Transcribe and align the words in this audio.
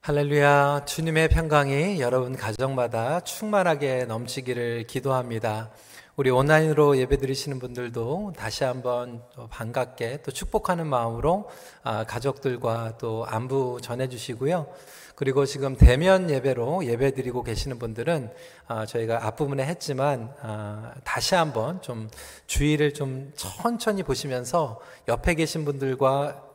할렐루야. 0.00 0.84
주님의 0.86 1.28
평강이 1.28 2.00
여러분 2.00 2.34
가정마다 2.34 3.20
충만하게 3.20 4.06
넘치기를 4.06 4.86
기도합니다. 4.86 5.70
우리 6.16 6.30
온라인으로 6.30 6.96
예배 6.96 7.18
드리시는 7.18 7.58
분들도 7.58 8.32
다시 8.36 8.64
한번 8.64 9.22
반갑게 9.50 10.22
또 10.22 10.30
축복하는 10.30 10.86
마음으로 10.86 11.50
아, 11.82 12.04
가족들과 12.04 12.96
또 12.96 13.26
안부 13.26 13.80
전해주시고요. 13.82 14.66
그리고 15.14 15.44
지금 15.44 15.76
대면 15.76 16.30
예배로 16.30 16.86
예배 16.86 17.10
드리고 17.12 17.42
계시는 17.42 17.78
분들은 17.78 18.32
아, 18.66 18.86
저희가 18.86 19.26
앞부분에 19.26 19.66
했지만 19.66 20.32
아, 20.40 20.94
다시 21.04 21.34
한번 21.34 21.82
좀 21.82 22.08
주의를 22.46 22.94
좀 22.94 23.32
천천히 23.36 24.02
보시면서 24.04 24.80
옆에 25.06 25.34
계신 25.34 25.64
분들과 25.66 26.47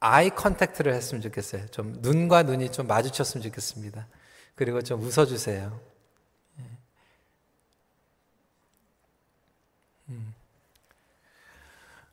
eye 0.00 0.30
contact를 0.30 0.92
했으면 0.94 1.22
좋겠어요. 1.22 1.66
좀 1.68 1.94
눈과 2.00 2.42
눈이 2.42 2.70
좀 2.72 2.86
마주쳤으면 2.86 3.42
좋겠습니다. 3.42 4.06
그리고 4.54 4.82
좀 4.82 5.02
웃어주세요. 5.02 5.80
예. 6.60 6.64
음. 10.10 10.34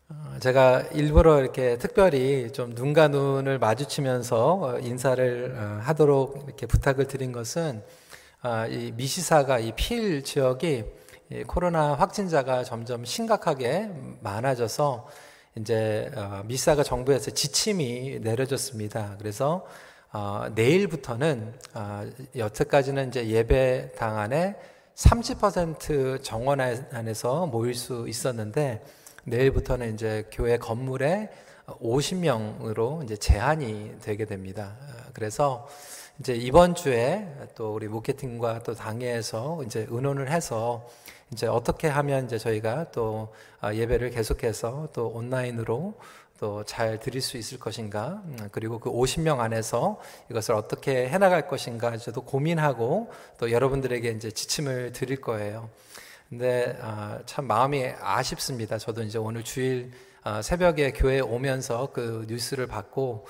어, 0.09 0.37
제가 0.39 0.81
일부러 0.93 1.39
이렇게 1.39 1.77
특별히 1.77 2.51
좀 2.51 2.71
눈과 2.71 3.07
눈을 3.09 3.59
마주치면서 3.59 4.53
어, 4.61 4.79
인사를 4.79 5.55
어, 5.57 5.79
하도록 5.83 6.43
이렇게 6.45 6.65
부탁을 6.65 7.07
드린 7.07 7.31
것은 7.31 7.83
아, 8.41 8.67
이 8.67 8.91
미시사가 8.91 9.59
이 9.59 9.71
필 9.75 10.23
지역이 10.23 10.83
코로나 11.47 11.93
확진자가 11.95 12.63
점점 12.63 13.05
심각하게 13.05 13.89
많아져서 14.21 15.07
이제 15.57 16.11
어, 16.15 16.43
미사가 16.45 16.83
정부에서 16.83 17.31
지침이 17.31 18.19
내려졌습니다. 18.21 19.15
그래서 19.19 19.65
어, 20.11 20.47
내일부터는 20.55 21.53
어, 21.75 22.09
여태까지는 22.35 23.09
이제 23.09 23.27
예배당 23.27 24.17
안에 24.17 24.55
30% 24.95 26.23
정원 26.23 26.59
안에서 26.59 27.45
모일 27.45 27.75
수 27.75 28.07
있었는데 28.07 28.83
내일부터는 29.25 29.93
이제 29.93 30.27
교회 30.31 30.57
건물에 30.57 31.29
50명으로 31.67 33.03
이제 33.03 33.15
제한이 33.15 33.97
되게 34.01 34.25
됩니다. 34.25 34.75
그래서 35.13 35.67
이제 36.19 36.35
이번 36.35 36.75
주에 36.75 37.27
또 37.55 37.73
우리 37.73 37.87
무케팅과 37.87 38.63
또 38.63 38.73
당회에서 38.73 39.63
이제 39.65 39.87
의논을 39.89 40.29
해서 40.29 40.87
이제 41.33 41.47
어떻게 41.47 41.87
하면 41.87 42.25
이제 42.25 42.37
저희가 42.37 42.91
또 42.91 43.33
아, 43.59 43.73
예배를 43.73 44.11
계속해서 44.11 44.89
또 44.93 45.07
온라인으로 45.07 45.95
또 46.39 46.63
잘 46.65 46.99
드릴 46.99 47.21
수 47.21 47.37
있을 47.37 47.57
것인가 47.57 48.21
음, 48.25 48.49
그리고 48.51 48.77
그 48.77 48.91
50명 48.91 49.39
안에서 49.39 49.99
이것을 50.29 50.55
어떻게 50.55 51.07
해나갈 51.07 51.47
것인가 51.47 51.95
저도 51.95 52.23
고민하고 52.23 53.09
또 53.37 53.51
여러분들에게 53.51 54.09
이제 54.09 54.29
지침을 54.29 54.91
드릴 54.91 55.21
거예요. 55.21 55.69
근데 56.29 56.77
아, 56.81 57.19
참 57.25 57.45
마음이 57.45 57.85
아쉽습니다. 58.01 58.77
저도 58.77 59.03
이제 59.03 59.17
오늘 59.17 59.43
주일 59.43 59.91
아, 60.23 60.41
새벽에 60.41 60.91
교회 60.91 61.19
오면서 61.21 61.89
그 61.93 62.25
뉴스를 62.27 62.67
받고 62.67 63.25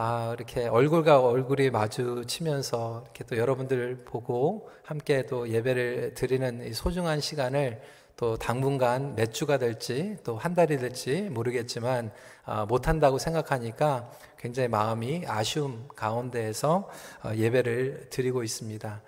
아, 0.00 0.32
이렇게 0.38 0.68
얼굴과 0.68 1.18
얼굴이 1.18 1.70
마주치면서 1.70 3.02
이렇게 3.02 3.24
또 3.24 3.36
여러분들 3.36 4.04
보고 4.04 4.70
함께 4.84 5.26
또 5.26 5.48
예배를 5.48 6.14
드리는 6.14 6.72
소중한 6.72 7.20
시간을 7.20 7.82
또 8.16 8.36
당분간 8.36 9.16
몇 9.16 9.34
주가 9.34 9.58
될지 9.58 10.16
또 10.22 10.36
한 10.36 10.54
달이 10.54 10.78
될지 10.78 11.22
모르겠지만 11.22 12.12
아, 12.44 12.64
못한다고 12.64 13.18
생각하니까 13.18 14.08
굉장히 14.38 14.68
마음이 14.68 15.24
아쉬움 15.26 15.88
가운데에서 15.96 16.88
어, 17.24 17.32
예배를 17.34 18.06
드리고 18.10 18.44
있습니다. 18.44 19.02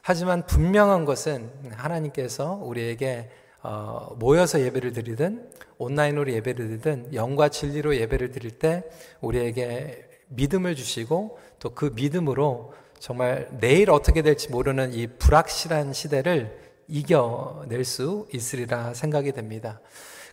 하지만 0.00 0.46
분명한 0.46 1.06
것은 1.06 1.50
하나님께서 1.72 2.52
우리에게 2.62 3.30
어, 3.64 4.14
모여서 4.16 4.60
예배를 4.60 4.92
드리든 4.92 5.50
온라인으로 5.78 6.32
예배를 6.32 6.68
드리든 6.68 7.14
영과 7.14 7.48
진리로 7.48 7.96
예배를 7.96 8.30
드릴 8.30 8.52
때 8.60 8.84
우리에게 9.20 10.05
믿음을 10.28 10.74
주시고 10.74 11.38
또 11.58 11.70
그 11.74 11.92
믿음으로 11.94 12.72
정말 12.98 13.48
내일 13.60 13.90
어떻게 13.90 14.22
될지 14.22 14.50
모르는 14.50 14.92
이 14.92 15.06
불확실한 15.06 15.92
시대를 15.92 16.58
이겨낼 16.88 17.84
수 17.84 18.26
있으리라 18.32 18.94
생각이 18.94 19.32
됩니다. 19.32 19.80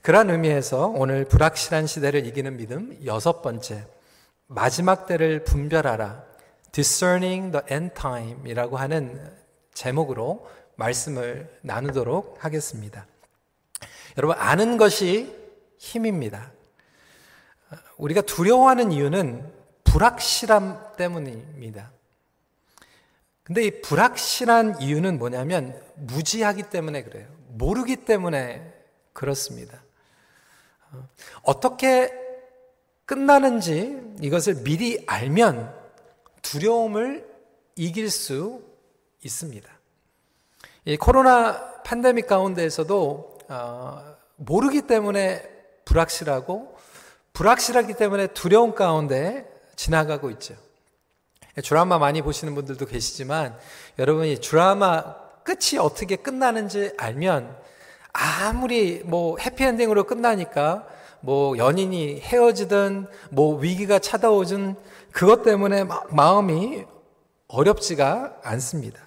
그런 0.02 0.30
의미에서 0.30 0.88
오늘 0.88 1.26
불확실한 1.26 1.88
시대를 1.88 2.26
이기는 2.26 2.58
믿음 2.58 2.98
여섯 3.06 3.42
번째 3.42 3.86
마지막 4.48 5.08
때를 5.08 5.44
분별하라 5.44 6.24
discerning 6.72 7.52
the 7.52 7.64
end 7.72 7.96
time이라고 7.96 8.78
하는 8.78 9.20
제목으로 9.74 10.48
말씀을 10.76 11.50
나누도록 11.62 12.44
하겠습니다. 12.44 13.08
여러분 14.18 14.38
아는 14.38 14.78
것이 14.78 15.34
힘입니다. 15.78 16.52
우리가 17.98 18.22
두려워하는 18.22 18.92
이유는 18.92 19.62
불확실함 19.94 20.96
때문입니다. 20.98 21.92
근데 23.44 23.64
이 23.64 23.81
불확실한 23.81 24.81
이유는 24.81 25.20
뭐냐면 25.20 25.80
무지하기 25.96 26.64
때문에 26.64 27.04
그래요. 27.04 27.28
모르기 27.50 27.98
때문에 27.98 28.74
그렇습니다. 29.14 29.84
어떻게 31.44 32.12
끝나는지 33.06 34.16
이것을 34.20 34.64
미리 34.64 35.03
알면 35.06 35.72
두려움을 36.42 37.30
이길 37.76 38.09
수 38.09 38.64
있습니다. 39.24 39.70
이 40.86 40.98
코로나 40.98 41.84
팬데믹 41.84 42.26
가운데에서도 42.26 43.38
어, 43.48 44.16
모르기 44.38 44.88
때문에 44.88 45.48
불확실하고 45.86 46.76
불확실하기 47.34 47.94
때문에 47.94 48.28
두려움 48.28 48.74
가운데 48.74 49.53
지나가고 49.75 50.29
있죠. 50.31 50.56
드라마 51.63 52.00
많이 52.00 52.22
보시는 52.22 52.56
분들도 52.56 52.85
계시지만 52.85 53.57
여러분이 54.00 54.41
드라마 54.41 55.16
끝이 55.44 55.78
어떻게 55.79 56.16
끝나는지 56.16 56.94
알면 56.97 57.56
아무리 58.11 59.01
뭐 59.06 59.38
해피엔딩으로 59.38 60.06
끝나니까 60.06 60.88
뭐 61.19 61.57
연인이 61.57 62.19
헤어지든 62.19 63.07
뭐 63.29 63.57
위기가 63.57 64.00
찾아오든 64.00 64.75
그것 65.11 65.44
때문에 65.44 65.85
마음이 66.09 66.85
어렵지가 67.47 68.40
않습니다. 68.44 69.00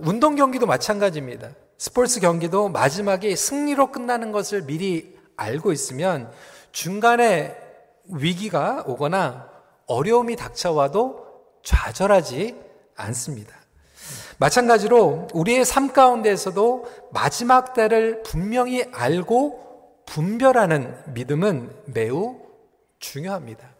운동 0.00 0.36
경기도 0.36 0.66
마찬가지입니다. 0.66 1.50
스포츠 1.78 2.20
경기도 2.20 2.68
마지막에 2.68 3.34
승리로 3.34 3.90
끝나는 3.90 4.32
것을 4.32 4.62
미리 4.62 5.18
알고 5.36 5.72
있으면 5.72 6.30
중간에 6.72 7.56
위기가 8.06 8.84
오거나 8.86 9.53
어려움이 9.86 10.36
닥쳐와도 10.36 11.24
좌절하지 11.62 12.56
않습니다. 12.96 13.54
마찬가지로 14.38 15.28
우리의 15.32 15.64
삶 15.64 15.92
가운데에서도 15.92 16.84
마지막 17.12 17.72
때를 17.74 18.22
분명히 18.22 18.84
알고 18.92 20.02
분별하는 20.06 20.94
믿음은 21.14 21.70
매우 21.86 22.40
중요합니다. 22.98 23.74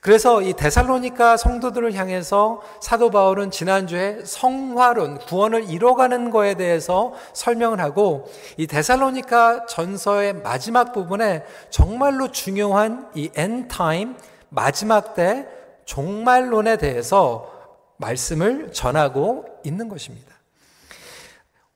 그래서 0.00 0.40
이 0.40 0.54
데살로니카 0.54 1.36
성도들을 1.36 1.92
향해서 1.92 2.62
사도 2.80 3.10
바울은 3.10 3.50
지난주에 3.50 4.24
성화론, 4.24 5.18
구원을 5.18 5.68
이뤄가는 5.68 6.30
거에 6.30 6.54
대해서 6.54 7.12
설명을 7.34 7.80
하고 7.80 8.26
이 8.56 8.66
데살로니카 8.66 9.66
전서의 9.66 10.34
마지막 10.42 10.92
부분에 10.92 11.44
정말로 11.68 12.30
중요한 12.30 13.10
이 13.14 13.30
end 13.34 13.65
time, 13.65 14.16
마지막 14.50 15.14
때 15.14 15.46
종말론에 15.84 16.76
대해서 16.76 17.50
말씀을 17.96 18.72
전하고 18.72 19.46
있는 19.64 19.88
것입니다. 19.88 20.30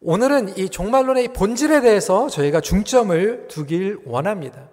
오늘은 0.00 0.58
이 0.58 0.68
종말론의 0.68 1.28
본질에 1.28 1.80
대해서 1.80 2.28
저희가 2.28 2.60
중점을 2.60 3.48
두길 3.48 4.00
원합니다. 4.04 4.68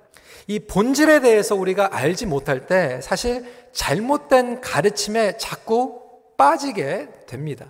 이 0.48 0.60
본질에 0.60 1.22
대해서 1.22 1.56
우리가 1.56 1.90
알지 1.96 2.26
못할 2.26 2.68
때 2.68 3.00
사실 3.02 3.46
잘못된 3.72 4.60
가르침에 4.60 5.38
자꾸 5.38 6.02
빠지게 6.38 7.10
됩니다. 7.28 7.68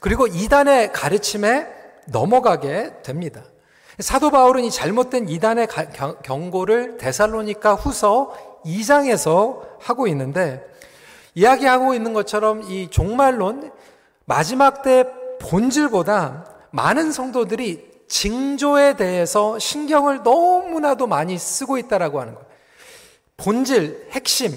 그리고 0.00 0.26
이단의 0.26 0.92
가르침에 0.92 1.66
넘어가게 2.06 3.02
됩니다. 3.02 3.42
사도 3.98 4.30
바울은 4.30 4.64
이 4.64 4.70
잘못된 4.70 5.28
이단의 5.28 5.68
경고를 6.22 6.96
데살로니카 6.96 7.74
후서 7.74 8.49
2장에서 8.64 9.62
하고 9.78 10.06
있는데 10.08 10.64
이야기하고 11.34 11.94
있는 11.94 12.12
것처럼 12.12 12.62
이 12.62 12.88
종말론 12.90 13.72
마지막 14.24 14.82
때 14.82 15.04
본질보다 15.40 16.46
많은 16.70 17.12
성도들이 17.12 17.90
징조에 18.08 18.96
대해서 18.96 19.58
신경을 19.58 20.22
너무나도 20.22 21.06
많이 21.06 21.38
쓰고 21.38 21.78
있다라고 21.78 22.20
하는 22.20 22.34
거예요. 22.34 22.48
본질, 23.36 24.08
핵심, 24.10 24.52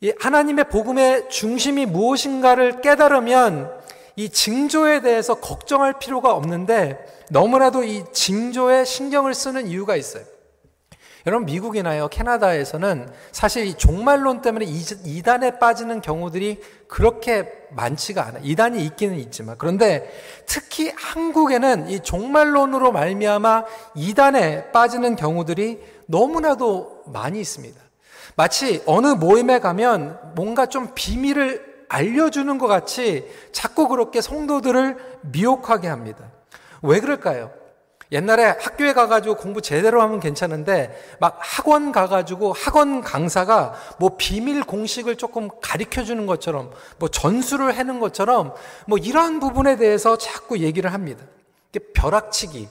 이 0.00 0.12
하나님의 0.18 0.68
복음의 0.68 1.28
중심이 1.28 1.86
무엇인가를 1.86 2.80
깨달으면 2.80 3.82
이 4.16 4.28
징조에 4.28 5.00
대해서 5.00 5.34
걱정할 5.34 5.98
필요가 5.98 6.32
없는데 6.32 6.98
너무나도 7.30 7.84
이 7.84 8.04
징조에 8.12 8.84
신경을 8.84 9.34
쓰는 9.34 9.66
이유가 9.66 9.96
있어요. 9.96 10.24
여러분 11.26 11.46
미국이나요 11.46 12.08
캐나다에서는 12.08 13.08
사실 13.30 13.66
이 13.66 13.74
종말론 13.74 14.42
때문에 14.42 14.64
이단에 14.66 15.58
빠지는 15.58 16.00
경우들이 16.00 16.60
그렇게 16.88 17.52
많지가 17.70 18.26
않아요. 18.26 18.42
이단이 18.44 18.84
있기는 18.84 19.16
있지만 19.18 19.56
그런데 19.56 20.10
특히 20.46 20.92
한국에는 20.96 21.88
이 21.88 22.00
종말론으로 22.00 22.92
말미암아 22.92 23.64
이단에 23.94 24.72
빠지는 24.72 25.16
경우들이 25.16 25.80
너무나도 26.06 27.04
많이 27.06 27.40
있습니다. 27.40 27.80
마치 28.34 28.82
어느 28.86 29.08
모임에 29.08 29.58
가면 29.60 30.32
뭔가 30.34 30.66
좀 30.66 30.88
비밀을 30.94 31.84
알려주는 31.88 32.58
것 32.58 32.66
같이 32.66 33.30
자꾸 33.52 33.86
그렇게 33.86 34.20
성도들을 34.20 35.18
미혹하게 35.22 35.88
합니다. 35.88 36.30
왜 36.82 37.00
그럴까요? 37.00 37.61
옛날에 38.12 38.44
학교에 38.60 38.92
가가지고 38.92 39.36
공부 39.36 39.62
제대로 39.62 40.02
하면 40.02 40.20
괜찮은데 40.20 41.16
막 41.18 41.38
학원 41.40 41.92
가가지고 41.92 42.52
학원 42.52 43.00
강사가 43.00 43.74
뭐 43.98 44.16
비밀 44.18 44.62
공식을 44.62 45.16
조금 45.16 45.48
가르쳐 45.62 46.04
주는 46.04 46.26
것처럼 46.26 46.70
뭐 46.98 47.08
전수를 47.08 47.74
해는 47.74 48.00
것처럼 48.00 48.54
뭐 48.86 48.98
이러한 48.98 49.40
부분에 49.40 49.76
대해서 49.76 50.18
자꾸 50.18 50.58
얘기를 50.58 50.92
합니다. 50.92 51.24
벼락치기, 51.94 52.68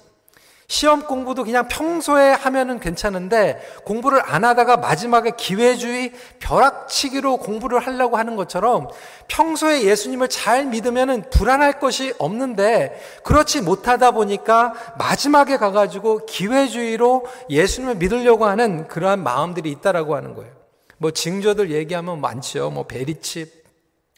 시험 0.71 1.01
공부도 1.05 1.43
그냥 1.43 1.67
평소에 1.67 2.31
하면은 2.31 2.79
괜찮은데 2.79 3.59
공부를 3.83 4.21
안 4.23 4.45
하다가 4.45 4.77
마지막에 4.77 5.33
기회주의 5.35 6.13
벼락치기로 6.39 7.39
공부를 7.39 7.79
하려고 7.79 8.15
하는 8.15 8.37
것처럼 8.37 8.87
평소에 9.27 9.83
예수님을 9.83 10.29
잘 10.29 10.67
믿으면은 10.67 11.29
불안할 11.29 11.81
것이 11.81 12.13
없는데 12.19 12.97
그렇지 13.25 13.59
못하다 13.59 14.11
보니까 14.11 14.73
마지막에 14.97 15.57
가가지고 15.57 16.25
기회주의로 16.25 17.25
예수님을 17.49 17.95
믿으려고 17.95 18.45
하는 18.45 18.87
그러한 18.87 19.21
마음들이 19.23 19.69
있다라고 19.71 20.15
하는 20.15 20.35
거예요. 20.35 20.53
뭐 20.99 21.11
징조들 21.11 21.71
얘기하면 21.71 22.21
많죠. 22.21 22.69
뭐 22.69 22.87
베리칩, 22.87 23.65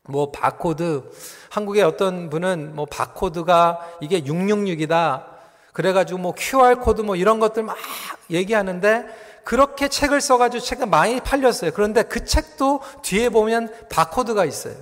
뭐 0.07 0.29
바코드. 0.31 1.01
한국의 1.49 1.81
어떤 1.81 2.29
분은 2.29 2.75
뭐 2.75 2.85
바코드가 2.85 3.79
이게 4.01 4.21
666이다. 4.21 5.32
그래가지고 5.73 6.19
뭐 6.19 6.33
QR코드 6.37 7.01
뭐 7.01 7.15
이런 7.15 7.39
것들 7.39 7.63
막 7.63 7.75
얘기하는데 8.29 9.05
그렇게 9.43 9.89
책을 9.89 10.21
써가지고 10.21 10.63
책이 10.63 10.85
많이 10.85 11.19
팔렸어요. 11.19 11.71
그런데 11.73 12.03
그 12.03 12.23
책도 12.23 12.81
뒤에 13.01 13.29
보면 13.29 13.73
바코드가 13.89 14.45
있어요. 14.45 14.75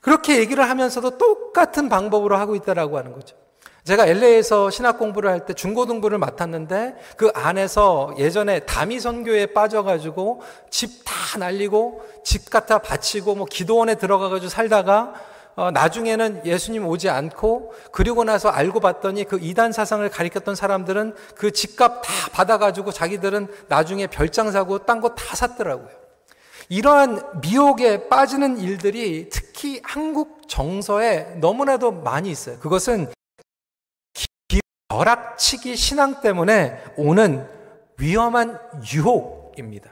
그렇게 0.00 0.38
얘기를 0.38 0.68
하면서도 0.68 1.18
똑같은 1.18 1.88
방법으로 1.88 2.36
하고 2.36 2.54
있다라고 2.54 2.96
하는 2.96 3.12
거죠. 3.12 3.36
제가 3.84 4.06
LA에서 4.06 4.70
신학 4.70 4.98
공부를 4.98 5.30
할 5.30 5.46
때 5.46 5.52
중고등부를 5.52 6.18
맡았는데 6.18 6.96
그 7.16 7.30
안에서 7.34 8.14
예전에 8.18 8.60
다미 8.60 8.98
선교에 9.00 9.46
빠져가지고 9.46 10.42
집 10.70 11.04
다 11.04 11.38
날리고 11.38 12.02
집 12.24 12.50
갖다 12.50 12.78
바치고 12.78 13.34
뭐 13.34 13.46
기도원에 13.46 13.96
들어가가지고 13.96 14.48
살다가 14.48 15.14
어, 15.56 15.70
나중에는 15.70 16.44
예수님 16.44 16.86
오지 16.86 17.08
않고 17.08 17.72
그리고 17.90 18.24
나서 18.24 18.50
알고 18.50 18.80
봤더니 18.80 19.24
그 19.24 19.38
이단 19.40 19.72
사상을 19.72 20.06
가리켰던 20.08 20.54
사람들은 20.54 21.14
그 21.34 21.50
집값 21.50 22.02
다 22.02 22.12
받아가지고 22.32 22.92
자기들은 22.92 23.48
나중에 23.68 24.06
별장 24.06 24.50
사고 24.52 24.84
딴 24.84 25.00
거 25.00 25.14
다 25.14 25.34
샀더라고요. 25.34 25.88
이러한 26.68 27.40
미혹에 27.40 28.08
빠지는 28.08 28.58
일들이 28.58 29.30
특히 29.30 29.80
한국 29.82 30.46
정서에 30.48 31.36
너무나도 31.40 31.90
많이 31.92 32.30
있어요. 32.30 32.58
그것은 32.58 33.10
벼락치기 34.88 35.74
신앙 35.76 36.20
때문에 36.20 36.82
오는 36.96 37.48
위험한 37.98 38.58
유혹입니다. 38.92 39.90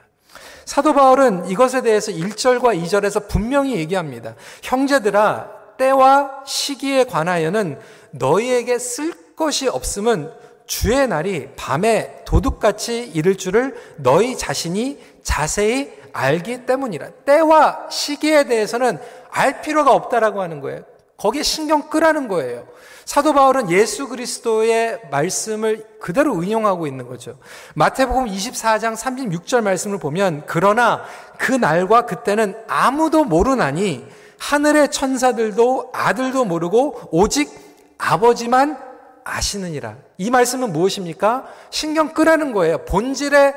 사도 0.64 0.94
바울은 0.94 1.48
이것에 1.48 1.82
대해서 1.82 2.10
1절과 2.12 2.80
2절에서 2.82 3.28
분명히 3.28 3.76
얘기합니다. 3.76 4.34
형제들아, 4.62 5.50
때와 5.76 6.44
시기에 6.46 7.04
관하여는 7.04 7.78
너희에게 8.12 8.78
쓸 8.78 9.12
것이 9.36 9.68
없음은 9.68 10.30
주의 10.66 11.06
날이 11.06 11.48
밤에 11.56 12.22
도둑같이 12.24 13.10
이를 13.12 13.36
줄을 13.36 13.74
너희 13.96 14.36
자신이 14.36 14.98
자세히 15.22 15.92
알기 16.12 16.64
때문이라. 16.64 17.10
때와 17.24 17.90
시기에 17.90 18.44
대해서는 18.44 18.98
알 19.30 19.60
필요가 19.60 19.92
없다라고 19.92 20.40
하는 20.40 20.60
거예요. 20.60 20.84
거기에 21.16 21.42
신경 21.42 21.90
끄라는 21.90 22.28
거예요. 22.28 22.66
사도 23.04 23.32
바울은 23.34 23.70
예수 23.70 24.08
그리스도의 24.08 25.02
말씀을 25.10 25.86
그대로 26.00 26.34
응용하고 26.34 26.86
있는 26.86 27.06
거죠. 27.06 27.38
마태복음 27.74 28.26
24장 28.26 28.96
36절 28.96 29.62
말씀을 29.62 29.98
보면 29.98 30.44
그러나 30.46 31.04
그 31.38 31.52
날과 31.52 32.06
그때는 32.06 32.56
아무도 32.66 33.24
모르나니 33.24 34.06
하늘의 34.38 34.90
천사들도 34.90 35.90
아들도 35.92 36.44
모르고 36.44 37.08
오직 37.12 37.50
아버지만 37.98 38.78
아시느니라. 39.24 39.96
이 40.18 40.30
말씀은 40.30 40.72
무엇입니까? 40.72 41.46
신경 41.70 42.12
끄라는 42.12 42.52
거예요. 42.52 42.84
본질에 42.84 43.54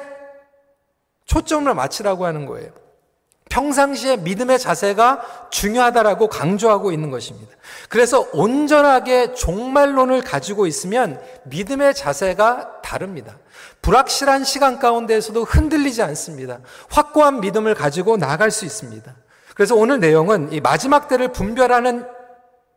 초점을 1.26 1.74
맞추라고 1.74 2.26
하는 2.26 2.46
거예요. 2.46 2.72
평상시에 3.50 4.18
믿음의 4.18 4.60
자세가 4.60 5.50
중요하다라고 5.52 6.28
강조하고 6.28 6.92
있는 6.92 7.12
것입니다. 7.12 7.56
그래서 7.90 8.28
온전하게 8.34 9.34
종말론을 9.34 10.22
가지고 10.22 10.68
있으면 10.68 11.22
믿음의 11.46 11.96
자세가 11.96 12.82
다릅니다. 12.82 13.38
불확실한 13.82 14.44
시간 14.44 14.80
가운데에서도 14.80 15.44
흔들리지 15.44 16.02
않습니다. 16.04 16.60
확고한 16.90 17.42
믿음을 17.42 17.74
가지고 17.74 18.18
나아갈 18.18 18.52
수 18.52 18.66
있습니다. 18.66 19.16
그래서 19.56 19.76
오늘 19.76 20.00
내용은 20.00 20.52
이 20.52 20.62
마지막 20.62 21.08
때를 21.08 21.32
분별하는 21.32 22.06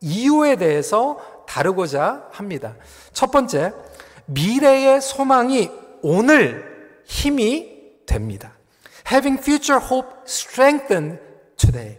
이유에 0.01 0.55
대해서 0.55 1.19
다루고자 1.47 2.27
합니다. 2.31 2.75
첫 3.13 3.29
번째, 3.29 3.73
미래의 4.25 5.01
소망이 5.01 5.69
오늘 6.01 7.03
힘이 7.05 7.69
됩니다. 8.05 8.53
Having 9.11 9.41
future 9.41 9.83
hope 9.83 10.07
strengthened 10.25 11.19
today. 11.57 11.97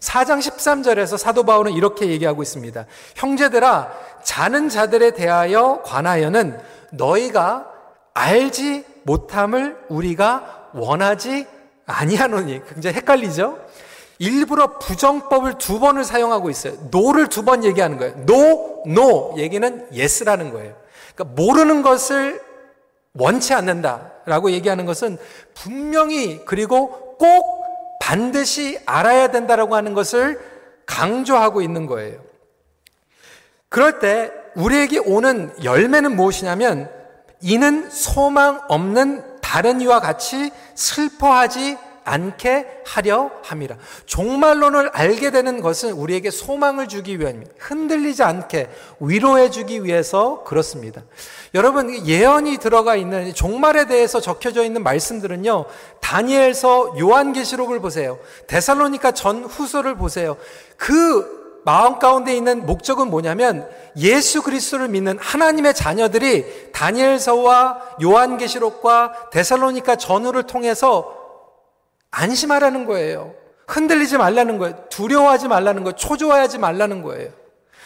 4장 0.00 0.40
13절에서 0.40 1.16
사도 1.16 1.44
바울은 1.44 1.72
이렇게 1.72 2.08
얘기하고 2.08 2.42
있습니다. 2.42 2.86
형제들아, 3.14 3.92
자는 4.24 4.68
자들에 4.68 5.12
대하여 5.12 5.82
관하여는 5.84 6.58
너희가 6.90 7.68
알지 8.14 8.84
못함을 9.04 9.76
우리가 9.88 10.70
원하지 10.74 11.46
아니하노니. 11.86 12.62
굉장히 12.68 12.96
헷갈리죠? 12.96 13.58
일부러 14.18 14.78
부정법을 14.78 15.58
두 15.58 15.80
번을 15.80 16.04
사용하고 16.04 16.50
있어요. 16.50 16.74
no를 16.90 17.28
두 17.28 17.42
번 17.44 17.64
얘기하는 17.64 17.98
거예요. 17.98 18.14
no, 18.26 18.82
no. 18.86 19.34
얘기는 19.36 19.86
yes라는 19.92 20.52
거예요. 20.52 20.74
그러니까 21.14 21.42
모르는 21.42 21.82
것을 21.82 22.40
원치 23.14 23.52
않는다라고 23.54 24.50
얘기하는 24.52 24.86
것은 24.86 25.18
분명히 25.54 26.44
그리고 26.44 27.16
꼭 27.18 27.62
반드시 28.00 28.80
알아야 28.86 29.30
된다라고 29.30 29.76
하는 29.76 29.94
것을 29.94 30.40
강조하고 30.86 31.62
있는 31.62 31.86
거예요. 31.86 32.20
그럴 33.68 33.98
때 33.98 34.30
우리에게 34.54 34.98
오는 34.98 35.52
열매는 35.62 36.16
무엇이냐면 36.16 36.90
이는 37.40 37.88
소망 37.90 38.60
없는 38.68 39.40
다른 39.40 39.80
이와 39.80 40.00
같이 40.00 40.50
슬퍼하지 40.74 41.78
않게 42.04 42.82
하려 42.86 43.30
함이라. 43.42 43.76
종말론을 44.06 44.90
알게 44.92 45.30
되는 45.30 45.60
것은 45.60 45.92
우리에게 45.92 46.30
소망을 46.30 46.88
주기 46.88 47.18
위함입니다. 47.18 47.52
흔들리지 47.58 48.22
않게 48.22 48.68
위로해 49.00 49.50
주기 49.50 49.84
위해서 49.84 50.44
그렇습니다. 50.44 51.02
여러분 51.54 52.06
예언이 52.06 52.58
들어가 52.58 52.96
있는 52.96 53.34
종말에 53.34 53.86
대해서 53.86 54.20
적혀져 54.20 54.64
있는 54.64 54.82
말씀들은요. 54.82 55.66
다니엘서 56.00 56.98
요한계시록을 56.98 57.80
보세요. 57.80 58.18
데살로니카 58.46 59.12
전 59.12 59.44
후서를 59.44 59.96
보세요. 59.96 60.36
그 60.76 61.42
마음 61.64 61.98
가운데 61.98 62.34
있는 62.34 62.66
목적은 62.66 63.08
뭐냐면 63.08 63.68
예수 63.96 64.42
그리스도를 64.42 64.88
믿는 64.88 65.18
하나님의 65.18 65.74
자녀들이 65.74 66.72
다니엘서와 66.72 67.96
요한계시록과 68.02 69.30
데살로니카 69.30 69.96
전후를 69.96 70.44
통해서 70.44 71.21
안심하라는 72.12 72.86
거예요. 72.86 73.34
흔들리지 73.66 74.18
말라는 74.18 74.58
거예요. 74.58 74.76
두려워하지 74.88 75.48
말라는 75.48 75.82
거예요. 75.82 75.96
초조해하지 75.96 76.58
말라는 76.58 77.02
거예요. 77.02 77.30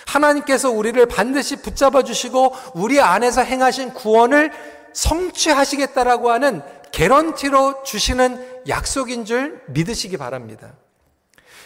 하나님께서 0.07 0.71
우리를 0.71 1.05
반드시 1.07 1.57
붙잡아 1.57 2.03
주시고 2.03 2.53
우리 2.75 3.01
안에서 3.01 3.43
행하신 3.43 3.95
구원을 3.95 4.53
성취하시겠다라고 4.93 6.31
하는 6.31 6.63
개런티로 6.93 7.83
주시는 7.83 8.63
약속인 8.69 9.25
줄 9.25 9.63
믿으시기 9.69 10.17
바랍니다. 10.17 10.75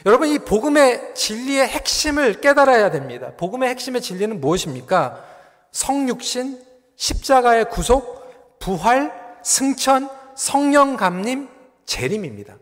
여러분, 0.06 0.28
이 0.28 0.38
복음의 0.38 1.14
진리의 1.14 1.68
핵심을 1.68 2.40
깨달아야 2.40 2.90
됩니다. 2.90 3.32
복음의 3.36 3.68
핵심의 3.68 4.00
진리는 4.00 4.40
무엇입니까? 4.40 5.22
성육신, 5.72 6.58
십자가의 6.96 7.68
구속, 7.68 8.58
부활, 8.58 9.12
승천, 9.42 10.08
성령 10.34 10.96
감림, 10.96 11.49
재림입니다. 11.90 12.56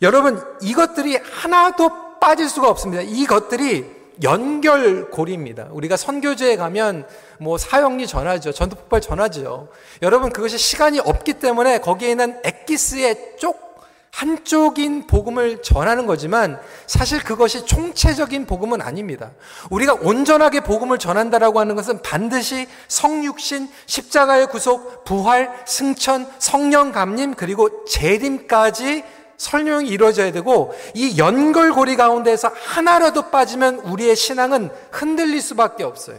여러분, 0.00 0.40
이것들이 0.62 1.16
하나도 1.16 2.18
빠질 2.20 2.48
수가 2.48 2.68
없습니다. 2.70 3.02
이것들이 3.02 3.84
연결고리입니다. 4.22 5.68
우리가 5.72 5.96
선교제에 5.96 6.56
가면 6.56 7.08
뭐 7.38 7.58
사형리 7.58 8.06
전하죠. 8.06 8.52
전투폭발 8.52 9.00
전하죠. 9.00 9.68
여러분 10.02 10.30
그것이 10.30 10.58
시간이 10.58 11.00
없기 11.00 11.34
때문에 11.34 11.78
거기에 11.78 12.10
있는 12.10 12.38
엑기스의 12.44 13.36
쪽 13.38 13.69
한쪽인 14.12 15.06
복음을 15.06 15.62
전하는 15.62 16.06
거지만 16.06 16.60
사실 16.86 17.22
그것이 17.22 17.64
총체적인 17.64 18.46
복음은 18.46 18.82
아닙니다. 18.82 19.30
우리가 19.70 19.94
온전하게 19.94 20.60
복음을 20.60 20.98
전한다라고 20.98 21.60
하는 21.60 21.74
것은 21.74 22.02
반드시 22.02 22.66
성육신, 22.88 23.70
십자가의 23.86 24.48
구속, 24.48 25.04
부활, 25.04 25.62
승천, 25.66 26.30
성령 26.38 26.92
감림 26.92 27.34
그리고 27.34 27.84
재림까지 27.84 29.04
설명이 29.36 29.88
이루어져야 29.88 30.32
되고 30.32 30.74
이 30.94 31.16
연결고리 31.16 31.96
가운데서 31.96 32.52
하나라도 32.54 33.30
빠지면 33.30 33.76
우리의 33.76 34.14
신앙은 34.14 34.70
흔들릴 34.90 35.40
수밖에 35.40 35.82
없어요. 35.82 36.18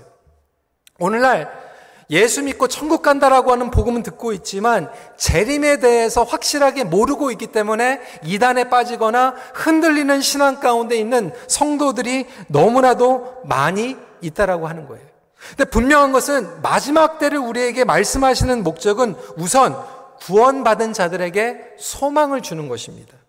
오늘날 0.98 1.71
예수 2.12 2.44
믿고 2.44 2.68
천국 2.68 3.02
간다라고 3.02 3.52
하는 3.52 3.72
복음은 3.72 4.04
듣고 4.04 4.34
있지만 4.34 4.92
재림에 5.18 5.78
대해서 5.80 6.24
확실하게 6.24 6.84
모르고 6.84 7.32
있기 7.32 7.48
때문에 7.48 8.02
이단에 8.26 8.66
빠지거나 8.66 9.36
흔들리는 9.54 10.22
신앙 10.22 10.60
가운데 10.60 10.98
있는 10.98 11.34
성도들이 11.48 12.28
너무나도 12.48 13.42
많이 13.46 13.96
있다라고 14.22 14.68
하는 14.68 14.88
거예요. 14.88 15.04
근데 15.50 15.66
분명한 15.66 16.12
것은 16.12 16.62
마지막 16.62 17.18
때를 17.18 17.40
우리에게 17.40 17.86
말씀하시는 17.86 18.62
목적은 18.62 19.16
우선 19.38 19.76
구원받은 20.20 20.94
자들에게 20.94 21.76
소망을 21.80 22.42
주는 22.42 22.68
것입니다. 22.68 23.21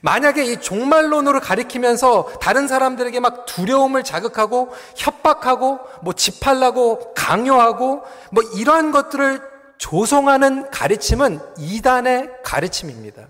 만약에 0.00 0.44
이 0.44 0.60
종말론으로 0.60 1.40
가리키면서 1.40 2.38
다른 2.40 2.66
사람들에게 2.66 3.20
막 3.20 3.46
두려움을 3.46 4.02
자극하고 4.02 4.72
협박하고 4.96 5.80
뭐 6.02 6.12
집팔라고 6.12 7.14
강요하고 7.14 8.02
뭐 8.30 8.42
이러한 8.56 8.90
것들을 8.90 9.40
조성하는 9.78 10.70
가르침은 10.70 11.40
이단의 11.58 12.30
가르침입니다. 12.42 13.28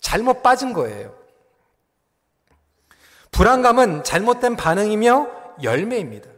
잘못 0.00 0.42
빠진 0.42 0.72
거예요. 0.72 1.14
불안감은 3.30 4.04
잘못된 4.04 4.56
반응이며 4.56 5.28
열매입니다. 5.62 6.33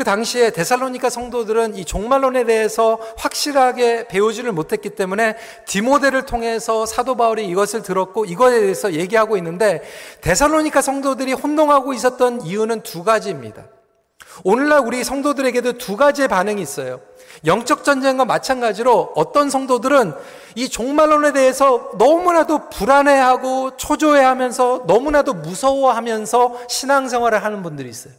그 0.00 0.04
당시에 0.04 0.48
데살로니카 0.48 1.10
성도들은 1.10 1.76
이 1.76 1.84
종말론에 1.84 2.44
대해서 2.44 2.98
확실하게 3.18 4.08
배우지를 4.08 4.50
못했기 4.50 4.88
때문에 4.94 5.36
디모데를 5.66 6.24
통해서 6.24 6.86
사도 6.86 7.16
바울이 7.16 7.46
이것을 7.48 7.82
들었고 7.82 8.24
이것에 8.24 8.60
대해서 8.60 8.94
얘기하고 8.94 9.36
있는데 9.36 9.82
데살로니카 10.22 10.80
성도들이 10.80 11.34
혼동하고 11.34 11.92
있었던 11.92 12.46
이유는 12.46 12.80
두 12.80 13.04
가지입니다. 13.04 13.66
오늘날 14.42 14.80
우리 14.86 15.04
성도들에게도 15.04 15.74
두 15.74 15.98
가지의 15.98 16.28
반응이 16.28 16.62
있어요. 16.62 17.02
영적 17.44 17.84
전쟁과 17.84 18.24
마찬가지로 18.24 19.12
어떤 19.16 19.50
성도들은 19.50 20.14
이 20.54 20.70
종말론에 20.70 21.34
대해서 21.34 21.90
너무나도 21.98 22.70
불안해하고 22.70 23.76
초조해하면서 23.76 24.84
너무나도 24.86 25.34
무서워하면서 25.34 26.68
신앙생활을 26.70 27.44
하는 27.44 27.62
분들이 27.62 27.90
있어요. 27.90 28.14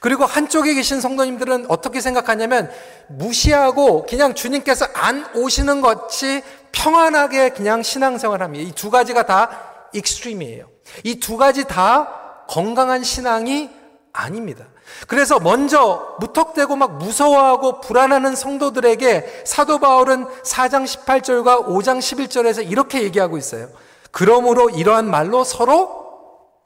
그리고 0.00 0.24
한쪽에 0.24 0.74
계신 0.74 1.00
성도님들은 1.00 1.66
어떻게 1.68 2.00
생각하냐면 2.00 2.70
무시하고 3.08 4.06
그냥 4.06 4.34
주님께서 4.34 4.86
안 4.94 5.26
오시는 5.34 5.80
것이 5.80 6.42
평안하게 6.72 7.50
그냥 7.50 7.82
신앙생활 7.82 8.42
합니다. 8.42 8.68
이 8.68 8.72
두 8.72 8.90
가지가 8.90 9.26
다 9.26 9.50
extreme이에요. 9.92 10.66
이 11.04 11.20
두 11.20 11.36
가지 11.36 11.64
다 11.64 12.44
건강한 12.48 13.02
신앙이 13.02 13.70
아닙니다. 14.12 14.66
그래서 15.08 15.40
먼저 15.40 16.16
무턱대고 16.20 16.76
막 16.76 16.98
무서워하고 16.98 17.80
불안하는 17.80 18.36
성도들에게 18.36 19.42
사도 19.46 19.78
바울은 19.78 20.26
4장 20.42 20.84
18절과 20.84 21.66
5장 21.66 21.98
11절에서 21.98 22.70
이렇게 22.70 23.02
얘기하고 23.02 23.38
있어요. 23.38 23.68
그러므로 24.10 24.70
이러한 24.70 25.10
말로 25.10 25.42
서로 25.42 26.04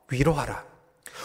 위로하라. 0.09 0.68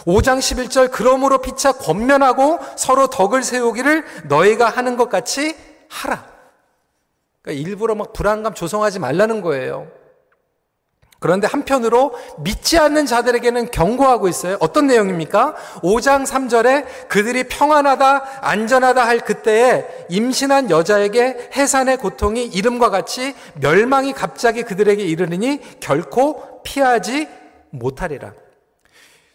5장 0.05 0.39
11절 0.39 0.89
그러므로 0.91 1.39
피차 1.39 1.73
권면하고 1.73 2.59
서로 2.75 3.07
덕을 3.07 3.43
세우기를 3.43 4.05
너희가 4.25 4.69
하는 4.69 4.97
것 4.97 5.09
같이 5.09 5.55
하라. 5.89 6.25
그러니까 7.41 7.69
일부러 7.69 7.95
막 7.95 8.13
불안감 8.13 8.53
조성하지 8.53 8.99
말라는 8.99 9.41
거예요. 9.41 9.87
그런데 11.19 11.47
한편으로 11.47 12.13
믿지 12.39 12.77
않는 12.77 13.05
자들에게는 13.05 13.71
경고하고 13.71 14.27
있어요. 14.27 14.57
어떤 14.59 14.87
내용입니까? 14.87 15.55
5장 15.75 16.25
3절에 16.25 17.07
그들이 17.07 17.47
평안하다, 17.47 18.41
안전하다 18.41 19.07
할 19.07 19.19
그때에 19.19 19.87
임신한 20.09 20.69
여자에게 20.69 21.51
해산의 21.55 21.95
고통이 21.97 22.43
이름과 22.43 22.89
같이 22.89 23.35
멸망이 23.61 24.11
갑자기 24.11 24.63
그들에게 24.63 25.01
이르느니 25.01 25.61
결코 25.79 26.61
피하지 26.63 27.29
못하리라. 27.69 28.33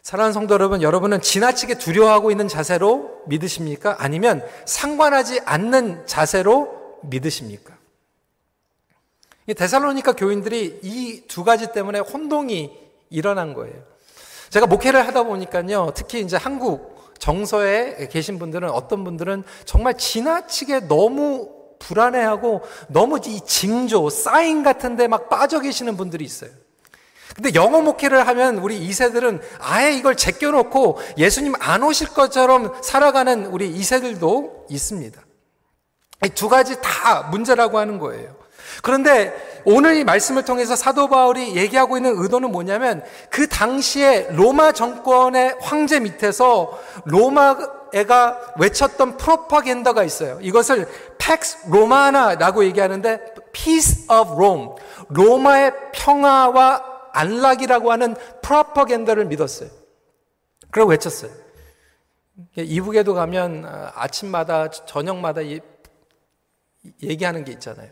사랑하는 0.09 0.33
성도 0.33 0.55
여러분, 0.55 0.81
여러분은 0.81 1.21
지나치게 1.21 1.75
두려워하고 1.75 2.31
있는 2.31 2.49
자세로 2.49 3.25
믿으십니까? 3.27 3.97
아니면 3.99 4.43
상관하지 4.65 5.41
않는 5.45 6.07
자세로 6.07 7.01
믿으십니까? 7.03 7.77
데살로니카 9.55 10.13
교인들이 10.13 10.81
이 10.83 11.27
두 11.29 11.45
가지 11.45 11.73
때문에 11.73 11.99
혼동이 11.99 12.71
일어난 13.11 13.53
거예요. 13.53 13.77
제가 14.49 14.67
목회를 14.67 15.07
하다 15.07 15.25
보니까요, 15.25 15.93
특히 15.95 16.23
이제 16.23 16.39
한국 16.39 17.13
정서에 17.19 18.09
계신 18.11 18.39
분들은 18.39 18.71
어떤 18.71 19.05
분들은 19.05 19.45
정말 19.67 19.99
지나치게 19.99 20.89
너무 20.89 21.51
불안해하고 21.81 22.63
너무 22.89 23.19
이 23.27 23.43
징조, 23.43 24.09
사인 24.09 24.63
같은데 24.63 25.07
막 25.07 25.29
빠져 25.29 25.61
계시는 25.61 25.99
분들이 25.99 26.25
있어요. 26.25 26.51
근데 27.39 27.55
영어 27.55 27.81
목회를 27.81 28.27
하면 28.27 28.59
우리 28.59 28.81
2세들은 28.89 29.41
아예 29.61 29.93
이걸 29.93 30.17
제껴놓고 30.17 30.99
예수님 31.19 31.55
안 31.61 31.85
오실 31.85 32.09
것처럼 32.09 32.73
살아가는 32.83 33.47
우리 33.47 33.73
2세들도 33.73 34.65
있습니다. 34.69 35.23
두 36.35 36.49
가지 36.49 36.81
다 36.83 37.29
문제라고 37.31 37.79
하는 37.79 38.01
거예요. 38.01 38.35
그런데 38.83 39.33
오늘 39.65 39.95
이 39.95 40.03
말씀을 40.03 40.45
통해서 40.45 40.75
사도 40.75 41.09
바울이 41.09 41.55
얘기하고 41.55 41.97
있는 41.97 42.15
의도는 42.17 42.51
뭐냐면 42.51 43.05
그 43.31 43.47
당시에 43.47 44.31
로마 44.33 44.73
정권의 44.73 45.59
황제 45.61 46.01
밑에서 46.01 46.77
로마애가 47.05 48.55
외쳤던 48.59 49.17
프로파겐더가 49.17 50.03
있어요. 50.03 50.39
이것을 50.43 50.89
팩스 51.19 51.69
로마나라고 51.69 52.65
얘기하는데 52.65 53.21
peace 53.53 54.07
of 54.11 54.33
Rome. 54.33 54.71
로마의 55.11 55.73
평화와 55.93 56.98
안락이라고 57.19 57.91
하는 57.91 58.15
프로퍼겐더를 58.43 59.27
믿었어요. 59.27 59.71
그러고 60.71 60.93
외쳤어요. 60.93 61.31
이북에도 62.57 63.15
가면 63.15 63.65
아, 63.67 63.93
아침마다 63.97 64.71
저녁마다 64.71 65.41
얘기하는 67.03 67.45
게 67.45 67.53
있잖아요. 67.53 67.91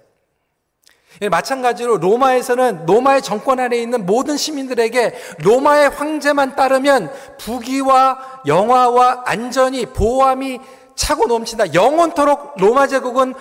예, 1.23 1.28
마찬가지로 1.28 1.97
로마에서는 1.97 2.85
로마의 2.87 3.23
정권 3.23 3.59
아래 3.59 3.78
있는 3.78 4.04
모든 4.04 4.37
시민들에게 4.37 5.14
로마의 5.42 5.88
황제만 5.88 6.56
따르면 6.56 7.11
부귀와 7.38 8.42
영화와 8.47 9.23
안전이 9.25 9.87
보호함이 9.87 10.61
차고 10.95 11.26
넘친다. 11.26 11.75
영원토록 11.75 12.54
로마 12.59 12.87
제국은 12.87 13.35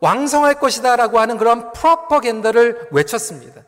왕성할 0.00 0.58
것이다라고 0.58 1.20
하는 1.20 1.36
그런 1.38 1.72
프로퍼겐더를 1.72 2.88
외쳤습니다. 2.92 3.62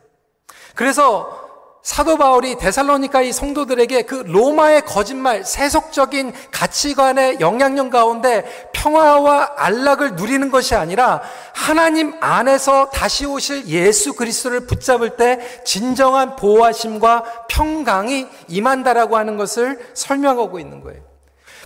그래서 0.75 1.50
사도 1.83 2.15
바울이 2.15 2.57
데살로니카 2.57 3.23
의 3.23 3.33
성도들에게 3.33 4.03
그 4.03 4.23
로마의 4.27 4.85
거짓말, 4.85 5.43
세속적인 5.43 6.31
가치관의 6.51 7.39
영향력 7.39 7.89
가운데 7.89 8.69
평화와 8.71 9.53
안락을 9.57 10.15
누리는 10.15 10.51
것이 10.51 10.75
아니라 10.75 11.21
하나님 11.53 12.13
안에서 12.19 12.91
다시 12.91 13.25
오실 13.25 13.65
예수 13.67 14.13
그리스도를 14.13 14.67
붙잡을 14.67 15.17
때 15.17 15.39
진정한 15.65 16.35
보호하심과 16.35 17.47
평강이 17.49 18.27
임한다라고 18.47 19.17
하는 19.17 19.37
것을 19.37 19.79
설명하고 19.95 20.59
있는 20.59 20.81
거예요. 20.81 21.10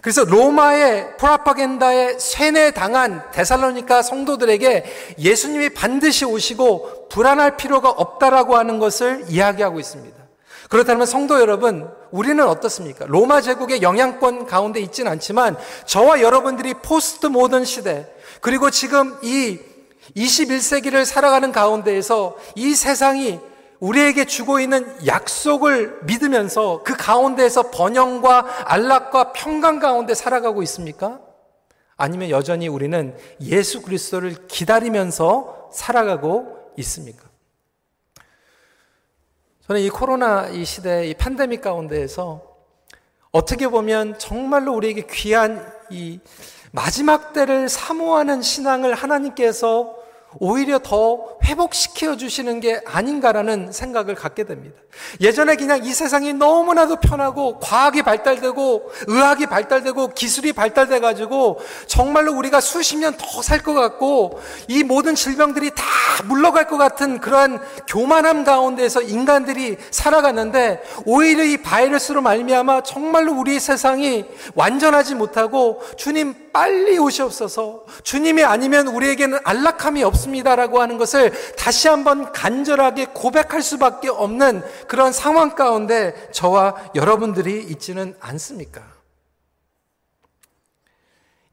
그래서 0.01 0.23
로마의 0.23 1.17
프라파겐다에 1.17 2.19
세뇌당한 2.19 3.31
데살로니카 3.31 4.01
성도들에게 4.01 5.15
예수님이 5.19 5.69
반드시 5.69 6.25
오시고 6.25 7.09
불안할 7.09 7.57
필요가 7.57 7.89
없다라고 7.89 8.57
하는 8.57 8.79
것을 8.79 9.25
이야기하고 9.29 9.79
있습니다. 9.79 10.15
그렇다면 10.69 11.05
성도 11.05 11.39
여러분, 11.39 11.89
우리는 12.11 12.45
어떻습니까? 12.45 13.05
로마 13.07 13.41
제국의 13.41 13.81
영향권 13.81 14.47
가운데 14.47 14.79
있지는 14.79 15.11
않지만 15.11 15.57
저와 15.85 16.21
여러분들이 16.21 16.73
포스트 16.75 17.27
모던 17.27 17.65
시대, 17.65 18.07
그리고 18.41 18.71
지금 18.71 19.17
이 19.21 19.59
21세기를 20.15 21.05
살아가는 21.05 21.51
가운데에서 21.51 22.35
이 22.55 22.73
세상이 22.73 23.39
우리에게 23.85 24.25
주고 24.25 24.59
있는 24.59 24.95
약속을 25.05 25.99
믿으면서 26.05 26.81
그 26.83 26.97
가운데에서 26.97 27.69
번영과 27.69 28.71
안락과 28.71 29.31
평강 29.31 29.77
가운데 29.77 30.15
살아가고 30.15 30.63
있습니까? 30.63 31.19
아니면 31.95 32.31
여전히 32.31 32.67
우리는 32.67 33.15
예수 33.41 33.83
그리스도를 33.83 34.47
기다리면서 34.47 35.69
살아가고 35.71 36.71
있습니까? 36.77 37.25
저는 39.67 39.81
이 39.81 39.89
코로나 39.89 40.47
이 40.47 40.65
시대, 40.65 41.07
이 41.07 41.13
팬데믹 41.13 41.61
가운데에서 41.61 42.41
어떻게 43.31 43.67
보면 43.67 44.17
정말로 44.17 44.73
우리에게 44.73 45.05
귀한 45.11 45.71
이 45.91 46.19
마지막 46.71 47.33
때를 47.33 47.69
사모하는 47.69 48.41
신앙을 48.41 48.95
하나님께서 48.95 50.04
오히려 50.39 50.79
더 50.79 51.37
회복시켜 51.43 52.17
주시는 52.17 52.59
게 52.59 52.81
아닌가라는 52.85 53.71
생각을 53.71 54.15
갖게 54.15 54.43
됩니다. 54.43 54.75
예전에 55.21 55.55
그냥 55.55 55.83
이 55.85 55.93
세상이 55.93 56.33
너무나도 56.33 56.97
편하고 56.97 57.59
과학이 57.59 58.01
발달되고 58.01 58.91
의학이 59.07 59.45
발달되고 59.47 60.09
기술이 60.09 60.53
발달돼 60.53 60.99
가지고 60.99 61.59
정말로 61.87 62.33
우리가 62.33 62.61
수십 62.61 62.97
년 62.97 63.15
더 63.17 63.41
살 63.41 63.61
것 63.63 63.73
같고 63.73 64.39
이 64.67 64.83
모든 64.83 65.15
질병들이 65.15 65.71
다 65.75 65.83
물러갈 66.25 66.67
것 66.67 66.77
같은 66.77 67.19
그러한 67.19 67.59
교만함 67.87 68.43
가운데서 68.43 69.01
인간들이 69.01 69.77
살아갔는데 69.91 70.81
오히려 71.05 71.43
이 71.43 71.57
바이러스로 71.57 72.21
말미암아 72.21 72.81
정말로 72.81 73.33
우리 73.33 73.59
세상이 73.59 74.25
완전하지 74.55 75.15
못하고 75.15 75.81
주님 75.97 76.51
빨리 76.53 76.97
오시옵소서 76.97 77.85
주님이 78.03 78.43
아니면 78.43 78.87
우리에게는 78.87 79.39
안락함이 79.43 80.03
없 80.03 80.15
습니다라고 80.25 80.81
하는 80.81 80.97
것을 80.97 81.31
다시 81.55 81.87
한번 81.87 82.31
간절하게 82.31 83.07
고백할 83.13 83.61
수밖에 83.61 84.09
없는 84.09 84.63
그런 84.87 85.11
상황 85.11 85.55
가운데 85.55 86.13
저와 86.31 86.91
여러분들이 86.95 87.63
있지는 87.63 88.15
않습니까? 88.19 88.95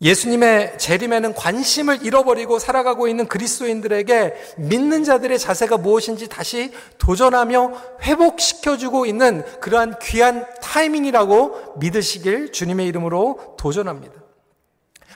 예수님의 0.00 0.79
재림에는 0.79 1.33
관심을 1.35 2.05
잃어버리고 2.05 2.59
살아가고 2.59 3.07
있는 3.07 3.29
그리스도인들에게 3.29 4.35
믿는 4.59 5.05
자들의 5.05 5.38
자세가 5.38 5.79
무엇인지 5.79 6.29
다시 6.29 6.73
도전하며 6.99 7.73
회복시켜주고 8.02 9.07
있는 9.07 9.45
그러한 9.61 10.00
귀한 10.02 10.45
타이밍이라고 10.61 11.75
믿으시길 11.79 12.50
주님의 12.50 12.88
이름으로 12.88 13.55
도전합니다. 13.57 14.14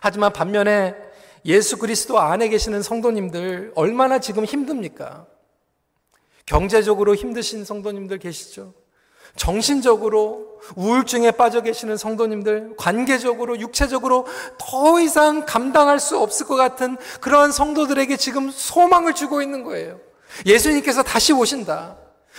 하지만 0.00 0.32
반면에 0.32 1.05
예수 1.46 1.78
그리스도 1.78 2.18
안에 2.18 2.48
계시는 2.48 2.82
성도님들 2.82 3.72
얼마나 3.74 4.18
지금 4.18 4.44
힘듭니까? 4.44 5.26
경제적으로 6.44 7.14
힘드신 7.14 7.64
성도님들 7.64 8.18
계시죠? 8.18 8.74
정신적으로 9.36 10.60
우울증에 10.76 11.30
빠져 11.30 11.60
계시는 11.60 11.96
성도님들, 11.96 12.74
관계적으로, 12.76 13.60
육체적으로 13.60 14.26
더 14.58 15.00
이상 15.00 15.44
감당할 15.44 16.00
수 16.00 16.18
없을 16.18 16.46
것 16.46 16.56
같은 16.56 16.96
그러한 17.20 17.52
성도들에게 17.52 18.16
지금 18.16 18.50
소망을 18.50 19.14
주고 19.14 19.42
있는 19.42 19.62
거예요. 19.62 20.00
예수님께서 20.46 21.02
다시 21.02 21.32
오신다. 21.32 21.96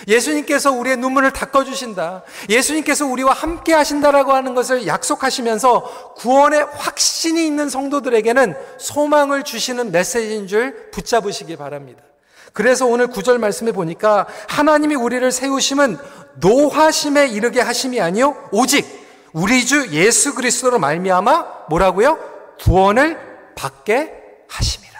예수님께서 0.07 0.71
우리의 0.71 0.97
눈물을 0.97 1.31
닦아주신다. 1.31 2.23
예수님께서 2.49 3.05
우리와 3.05 3.33
함께 3.33 3.73
하신다라고 3.73 4.33
하는 4.33 4.53
것을 4.53 4.85
약속하시면서 4.85 6.13
구원의 6.15 6.67
확신이 6.73 7.45
있는 7.45 7.69
성도들에게는 7.69 8.55
소망을 8.77 9.43
주시는 9.43 9.91
메시지인 9.91 10.47
줄 10.47 10.91
붙잡으시기 10.91 11.55
바랍니다. 11.55 12.03
그래서 12.53 12.85
오늘 12.85 13.07
구절 13.07 13.39
말씀에 13.39 13.71
보니까 13.71 14.27
하나님이 14.47 14.95
우리를 14.95 15.31
세우심은 15.31 15.97
노하심에 16.35 17.27
이르게 17.27 17.61
하심이 17.61 17.99
아니요 18.01 18.49
오직 18.51 18.85
우리 19.33 19.65
주 19.65 19.91
예수 19.91 20.33
그리스도로 20.33 20.79
말미암아 20.79 21.65
뭐라고요? 21.69 22.17
구원을 22.63 23.53
받게 23.55 24.13
하심이라. 24.47 24.97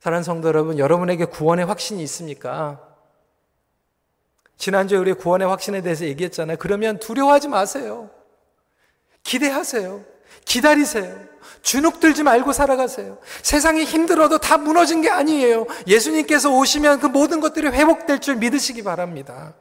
사랑하는 0.00 0.22
성도 0.22 0.48
여러분, 0.48 0.78
여러분에게 0.78 1.26
구원의 1.26 1.66
확신이 1.66 2.02
있습니까? 2.04 2.87
지난주에 4.58 4.98
우리 4.98 5.12
구원의 5.12 5.48
확신에 5.48 5.80
대해서 5.80 6.04
얘기했잖아요. 6.04 6.56
그러면 6.58 6.98
두려워하지 6.98 7.48
마세요. 7.48 8.10
기대하세요. 9.22 10.04
기다리세요. 10.44 11.16
주눅 11.62 12.00
들지 12.00 12.22
말고 12.22 12.52
살아가세요. 12.52 13.18
세상이 13.42 13.84
힘들어도 13.84 14.38
다 14.38 14.58
무너진 14.58 15.00
게 15.00 15.10
아니에요. 15.10 15.66
예수님께서 15.86 16.50
오시면 16.50 17.00
그 17.00 17.06
모든 17.06 17.40
것들이 17.40 17.68
회복될 17.68 18.20
줄 18.20 18.36
믿으시기 18.36 18.82
바랍니다. 18.82 19.54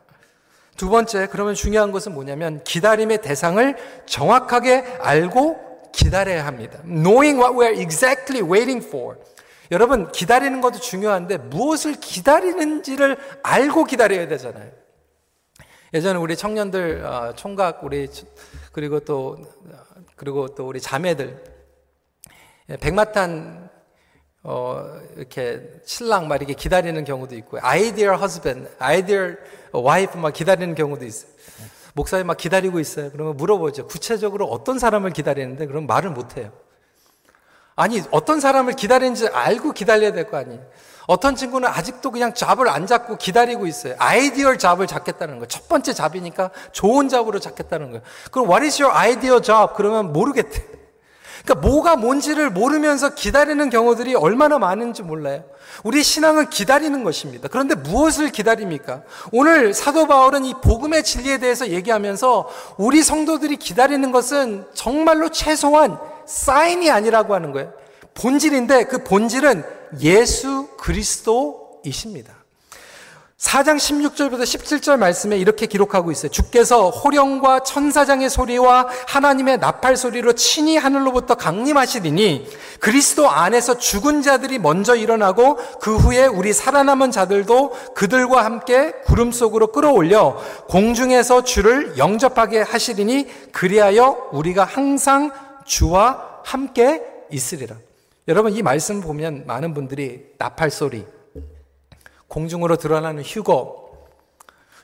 두 0.75 0.89
번째, 0.89 1.27
그러면 1.31 1.53
중요한 1.55 1.91
것은 1.91 2.13
뭐냐면 2.13 2.63
기다림의 2.63 3.21
대상을 3.21 3.75
정확하게 4.05 4.97
알고 5.01 5.91
기다려야 5.91 6.45
합니다. 6.45 6.79
Knowing 6.83 7.39
what 7.41 7.57
we're 7.57 7.79
exactly 7.79 8.47
waiting 8.47 8.85
for. 8.85 9.17
여러분, 9.71 10.11
기다리는 10.11 10.61
것도 10.61 10.79
중요한데 10.79 11.37
무엇을 11.37 11.95
기다리는지를 11.99 13.17
알고 13.43 13.85
기다려야 13.85 14.27
되잖아요. 14.27 14.71
예전에 15.93 16.19
우리 16.19 16.35
청년들 16.35 17.05
어, 17.05 17.33
총각 17.35 17.83
우리 17.83 18.09
그리고 18.71 18.99
또 18.99 19.37
그리고 20.15 20.47
또 20.49 20.67
우리 20.67 20.81
자매들 20.81 21.43
예, 22.69 22.77
백마탄 22.77 23.69
어, 24.43 24.99
이렇게 25.15 25.61
신랑 25.85 26.27
막 26.27 26.35
이렇게 26.35 26.53
기다리는 26.53 27.03
경우도 27.03 27.35
있고 27.35 27.57
ideal 27.61 28.15
husband, 28.15 28.69
ideal 28.79 29.31
wife 29.71 30.17
막 30.17 30.33
기다리는 30.33 30.75
경우도 30.75 31.05
있어요. 31.05 31.31
목사님 31.93 32.27
막 32.27 32.37
기다리고 32.37 32.79
있어요. 32.79 33.09
그러면 33.11 33.35
물어보죠. 33.37 33.87
구체적으로 33.87 34.45
어떤 34.45 34.79
사람을 34.79 35.11
기다리는데 35.11 35.65
그럼 35.65 35.87
말을 35.87 36.11
못 36.11 36.37
해요. 36.37 36.51
아니 37.75 38.01
어떤 38.11 38.39
사람을 38.39 38.73
기다리는지 38.73 39.27
알고 39.27 39.71
기다려야 39.73 40.11
될 40.11 40.29
거 40.29 40.37
아니에요. 40.37 40.61
어떤 41.07 41.35
친구는 41.35 41.69
아직도 41.69 42.11
그냥 42.11 42.33
job을 42.33 42.67
안 42.67 42.85
잡고 42.85 43.17
기다리고 43.17 43.65
있어요. 43.65 43.95
ideal 43.97 44.57
job을 44.57 44.87
잡겠다는 44.87 45.35
거예요. 45.35 45.47
첫 45.47 45.67
번째 45.69 45.93
job이니까 45.93 46.51
좋은 46.73 47.07
job으로 47.07 47.39
잡겠다는 47.39 47.87
거예요. 47.91 48.01
그럼 48.29 48.49
what 48.49 48.63
is 48.65 48.81
your 48.81 48.95
ideal 48.95 49.41
job? 49.41 49.73
그러면 49.75 50.11
모르겠대. 50.11 50.77
그러니까 51.45 51.65
뭐가 51.65 51.95
뭔지를 51.95 52.49
모르면서 52.49 53.15
기다리는 53.15 53.69
경우들이 53.69 54.15
얼마나 54.15 54.59
많은지 54.59 55.01
몰라요. 55.01 55.45
우리 55.83 56.03
신앙은 56.03 56.49
기다리는 56.49 57.03
것입니다. 57.05 57.47
그런데 57.49 57.75
무엇을 57.75 58.29
기다립니까? 58.31 59.03
오늘 59.31 59.73
사도 59.73 60.07
바울은 60.07 60.43
이 60.43 60.53
복음의 60.55 61.03
진리에 61.03 61.37
대해서 61.37 61.69
얘기하면서 61.69 62.49
우리 62.77 63.01
성도들이 63.01 63.55
기다리는 63.55 64.11
것은 64.11 64.65
정말로 64.73 65.29
최소한 65.29 65.97
사인이 66.25 66.91
아니라고 66.91 67.33
하는 67.33 67.53
거예요. 67.53 67.71
본질인데 68.17 68.85
그 68.85 69.03
본질은 69.03 69.63
예수 70.01 70.67
그리스도이십니다. 70.77 72.33
4장 73.37 73.77
16절부터 73.77 74.41
17절 74.41 74.97
말씀에 74.97 75.37
이렇게 75.37 75.67
기록하고 75.67 76.11
있어요. 76.11 76.31
주께서 76.31 76.89
호령과 76.89 77.59
천사장의 77.59 78.31
소리와 78.31 78.87
하나님의 79.07 79.59
나팔 79.59 79.95
소리로 79.95 80.33
친히 80.33 80.75
하늘로부터 80.75 81.35
강림하시리니 81.35 82.49
그리스도 82.79 83.29
안에서 83.29 83.77
죽은 83.77 84.23
자들이 84.23 84.57
먼저 84.57 84.95
일어나고 84.95 85.57
그 85.79 85.97
후에 85.97 86.25
우리 86.25 86.51
살아남은 86.51 87.11
자들도 87.11 87.93
그들과 87.93 88.43
함께 88.43 88.93
구름 89.05 89.31
속으로 89.31 89.67
끌어올려 89.67 90.41
공중에서 90.67 91.43
주를 91.43 91.95
영접하게 91.99 92.61
하시리니 92.61 93.51
그리하여 93.51 94.29
우리가 94.31 94.63
항상 94.63 95.29
주와 95.63 96.41
함께 96.43 97.03
있으리라. 97.29 97.75
여러분 98.27 98.53
이 98.53 98.61
말씀 98.61 98.99
보면 98.99 99.45
많은 99.47 99.73
분들이 99.73 100.33
나팔 100.37 100.69
소리, 100.69 101.05
공중으로 102.27 102.75
드러나는 102.75 103.23
휴거, 103.23 103.87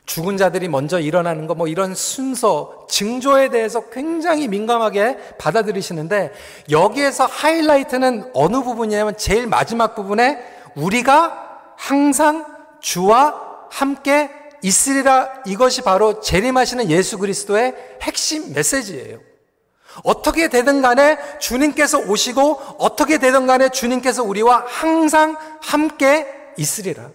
죽은 0.06 0.36
자들이 0.36 0.68
먼저 0.68 0.98
일어나는 0.98 1.46
거, 1.46 1.54
뭐 1.54 1.66
이런 1.66 1.94
순서, 1.94 2.86
징조에 2.88 3.50
대해서 3.50 3.90
굉장히 3.90 4.48
민감하게 4.48 5.36
받아들이시는데 5.38 6.32
여기에서 6.70 7.26
하이라이트는 7.26 8.30
어느 8.32 8.62
부분이냐면 8.62 9.16
제일 9.16 9.46
마지막 9.46 9.94
부분에 9.94 10.42
우리가 10.74 11.74
항상 11.76 12.46
주와 12.80 13.68
함께 13.70 14.30
있으리라 14.62 15.42
이것이 15.46 15.82
바로 15.82 16.20
재림하시는 16.20 16.88
예수 16.90 17.18
그리스도의 17.18 17.74
핵심 18.00 18.54
메시지예요. 18.54 19.33
어떻게 20.02 20.48
되든 20.48 20.82
간에 20.82 21.18
주님께서 21.38 21.98
오시고 21.98 22.76
어떻게 22.78 23.18
되든 23.18 23.46
간에 23.46 23.68
주님께서 23.68 24.22
우리와 24.22 24.64
항상 24.66 25.36
함께 25.60 26.26
있으리라. 26.56 27.10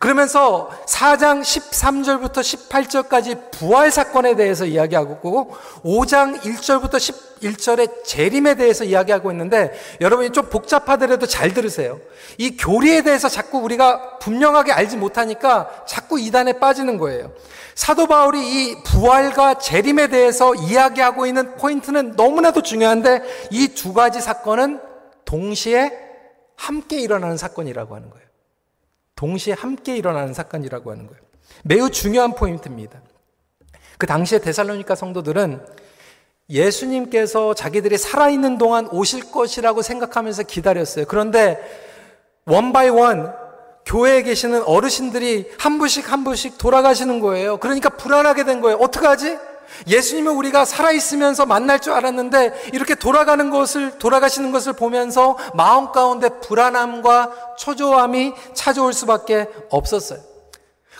그러면서 0.00 0.70
4장 0.86 1.40
13절부터 1.42 2.38
18절까지 2.68 3.50
부활 3.52 3.90
사건에 3.90 4.34
대해서 4.34 4.64
이야기하고 4.64 5.56
5장 5.84 6.40
1절부터 6.40 6.94
11절의 7.40 8.04
재림에 8.04 8.54
대해서 8.56 8.84
이야기하고 8.84 9.30
있는데 9.30 9.72
여러분이 10.00 10.30
좀 10.30 10.48
복잡하더라도 10.50 11.26
잘 11.26 11.54
들으세요. 11.54 12.00
이 12.38 12.56
교리에 12.56 13.02
대해서 13.02 13.28
자꾸 13.28 13.58
우리가 13.58 14.18
분명하게 14.18 14.72
알지 14.72 14.96
못하니까 14.96 15.84
자꾸 15.86 16.18
이단에 16.18 16.54
빠지는 16.54 16.98
거예요. 16.98 17.32
사도 17.74 18.06
바울이 18.06 18.40
이 18.70 18.82
부활과 18.84 19.54
재림에 19.54 20.08
대해서 20.08 20.54
이야기하고 20.54 21.26
있는 21.26 21.54
포인트는 21.56 22.14
너무나도 22.16 22.62
중요한데 22.62 23.22
이 23.50 23.74
두 23.74 23.92
가지 23.92 24.20
사건은 24.20 24.80
동시에 25.24 25.92
함께 26.56 27.00
일어나는 27.00 27.36
사건이라고 27.36 27.94
하는 27.94 28.08
거예요. 28.10 28.23
동시에 29.24 29.54
함께 29.54 29.96
일어나는 29.96 30.34
사건이라고 30.34 30.90
하는 30.90 31.06
거예요. 31.06 31.22
매우 31.62 31.88
중요한 31.88 32.34
포인트입니다. 32.34 33.00
그 33.96 34.06
당시에 34.06 34.38
데살로니카 34.38 34.94
성도들은 34.94 35.64
예수님께서 36.50 37.54
자기들이 37.54 37.96
살아있는 37.96 38.58
동안 38.58 38.86
오실 38.88 39.30
것이라고 39.30 39.80
생각하면서 39.80 40.42
기다렸어요. 40.42 41.06
그런데 41.08 41.58
one 42.44 42.74
by 42.74 42.90
one 42.90 43.34
교회에 43.86 44.22
계시는 44.24 44.62
어르신들이 44.64 45.52
한 45.58 45.78
분씩 45.78 46.12
한 46.12 46.22
분씩 46.24 46.58
돌아가시는 46.58 47.20
거예요. 47.20 47.56
그러니까 47.56 47.88
불안하게 47.88 48.44
된 48.44 48.60
거예요. 48.60 48.76
어떡하지? 48.76 49.38
예수님을 49.86 50.32
우리가 50.32 50.64
살아있으면서 50.64 51.46
만날 51.46 51.80
줄 51.80 51.92
알았는데 51.92 52.70
이렇게 52.72 52.94
돌아가는 52.94 53.50
것을, 53.50 53.98
돌아가시는 53.98 54.52
것을 54.52 54.72
보면서 54.74 55.36
마음 55.54 55.92
가운데 55.92 56.28
불안함과 56.40 57.56
초조함이 57.58 58.34
찾아올 58.54 58.92
수밖에 58.92 59.48
없었어요. 59.70 60.20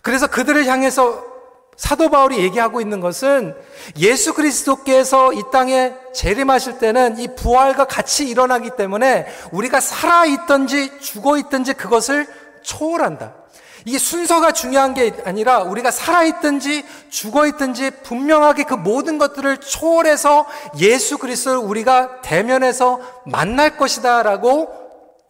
그래서 0.02 0.26
그들을 0.26 0.66
향해서 0.66 1.34
사도 1.76 2.08
바울이 2.08 2.38
얘기하고 2.38 2.80
있는 2.80 3.00
것은 3.00 3.56
예수 3.98 4.34
그리스도께서 4.34 5.32
이 5.32 5.42
땅에 5.50 5.94
재림하실 6.12 6.78
때는 6.78 7.18
이 7.18 7.34
부활과 7.34 7.84
같이 7.84 8.28
일어나기 8.28 8.70
때문에 8.76 9.26
우리가 9.50 9.80
살아있든지 9.80 11.00
죽어있든지 11.00 11.74
그것을 11.74 12.26
초월한다. 12.62 13.43
이게 13.84 13.98
순서가 13.98 14.52
중요한 14.52 14.94
게 14.94 15.12
아니라 15.24 15.62
우리가 15.62 15.90
살아있든지 15.90 16.84
죽어있든지 17.10 17.90
분명하게 18.02 18.64
그 18.64 18.74
모든 18.74 19.18
것들을 19.18 19.58
초월해서 19.58 20.46
예수 20.78 21.18
그리스도를 21.18 21.58
우리가 21.58 22.22
대면해서 22.22 23.00
만날 23.26 23.76
것이다 23.76 24.22
라고 24.22 24.72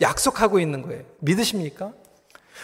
약속하고 0.00 0.60
있는 0.60 0.82
거예요. 0.82 1.02
믿으십니까? 1.18 1.92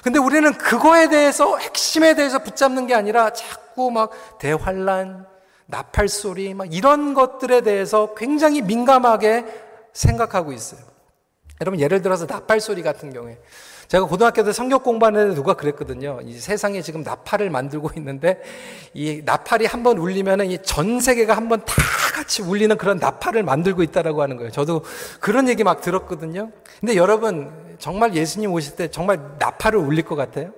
근데 0.03 0.19
우리는 0.19 0.53
그거에 0.53 1.09
대해서 1.09 1.59
핵심에 1.59 2.15
대해서 2.15 2.39
붙잡는 2.39 2.87
게 2.87 2.95
아니라 2.95 3.33
자꾸 3.33 3.91
막 3.91 4.11
대환란, 4.39 5.27
나팔 5.67 6.09
소리 6.09 6.55
막 6.55 6.73
이런 6.73 7.15
것들에 7.15 7.63
대해서 7.63 8.15
굉장히 8.15 8.63
민감하게 8.63 9.45
생각하고 9.93 10.53
있어요. 10.53 10.81
여러분 11.61 11.81
예를 11.81 12.01
들어서 12.01 12.27
나팔 12.27 12.61
소리 12.61 12.83
같은 12.83 13.13
경우에 13.13 13.39
제가 13.91 14.07
고등학교 14.07 14.45
때 14.45 14.53
성경 14.53 14.79
공부하는 14.85 15.31
데 15.31 15.35
누가 15.35 15.55
그랬거든요. 15.55 16.21
이 16.23 16.39
세상에 16.39 16.81
지금 16.81 17.03
나팔을 17.03 17.51
만들고 17.51 17.91
있는데 17.97 18.41
이 18.95 19.21
나팔이 19.25 19.67
한 19.67 19.83
번 19.83 19.99
울리면은 19.99 20.49
이 20.49 20.59
전 20.63 21.01
세계가 21.01 21.37
한 21.37 21.49
번 21.49 21.59
다 21.65 21.75
같이 22.15 22.41
울리는 22.41 22.77
그런 22.77 22.99
나팔을 22.99 23.43
만들고 23.43 23.83
있다라고 23.83 24.23
하는 24.23 24.37
거예요. 24.37 24.53
저도 24.53 24.85
그런 25.19 25.49
얘기 25.49 25.65
막 25.65 25.81
들었거든요. 25.81 26.53
근데 26.79 26.95
여러분 26.95 27.51
정말 27.81 28.15
예수님 28.15 28.53
오실 28.53 28.77
때 28.77 28.89
정말 28.93 29.19
나팔을 29.41 29.77
울릴 29.81 30.05
것 30.05 30.15
같아요? 30.15 30.53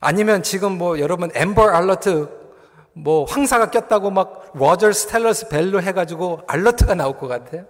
아니면 0.00 0.42
지금 0.42 0.78
뭐 0.78 0.98
여러분 0.98 1.30
Amber 1.32 1.62
Alert 1.68 2.28
뭐 2.92 3.24
황사가 3.26 3.70
꼈다고 3.70 4.10
막 4.10 4.50
Rogers, 4.54 4.90
Telus, 4.90 5.48
Bell로 5.48 5.80
해가지고 5.80 6.40
alert가 6.48 6.96
나올 6.96 7.16
것 7.16 7.28
같아요? 7.28 7.66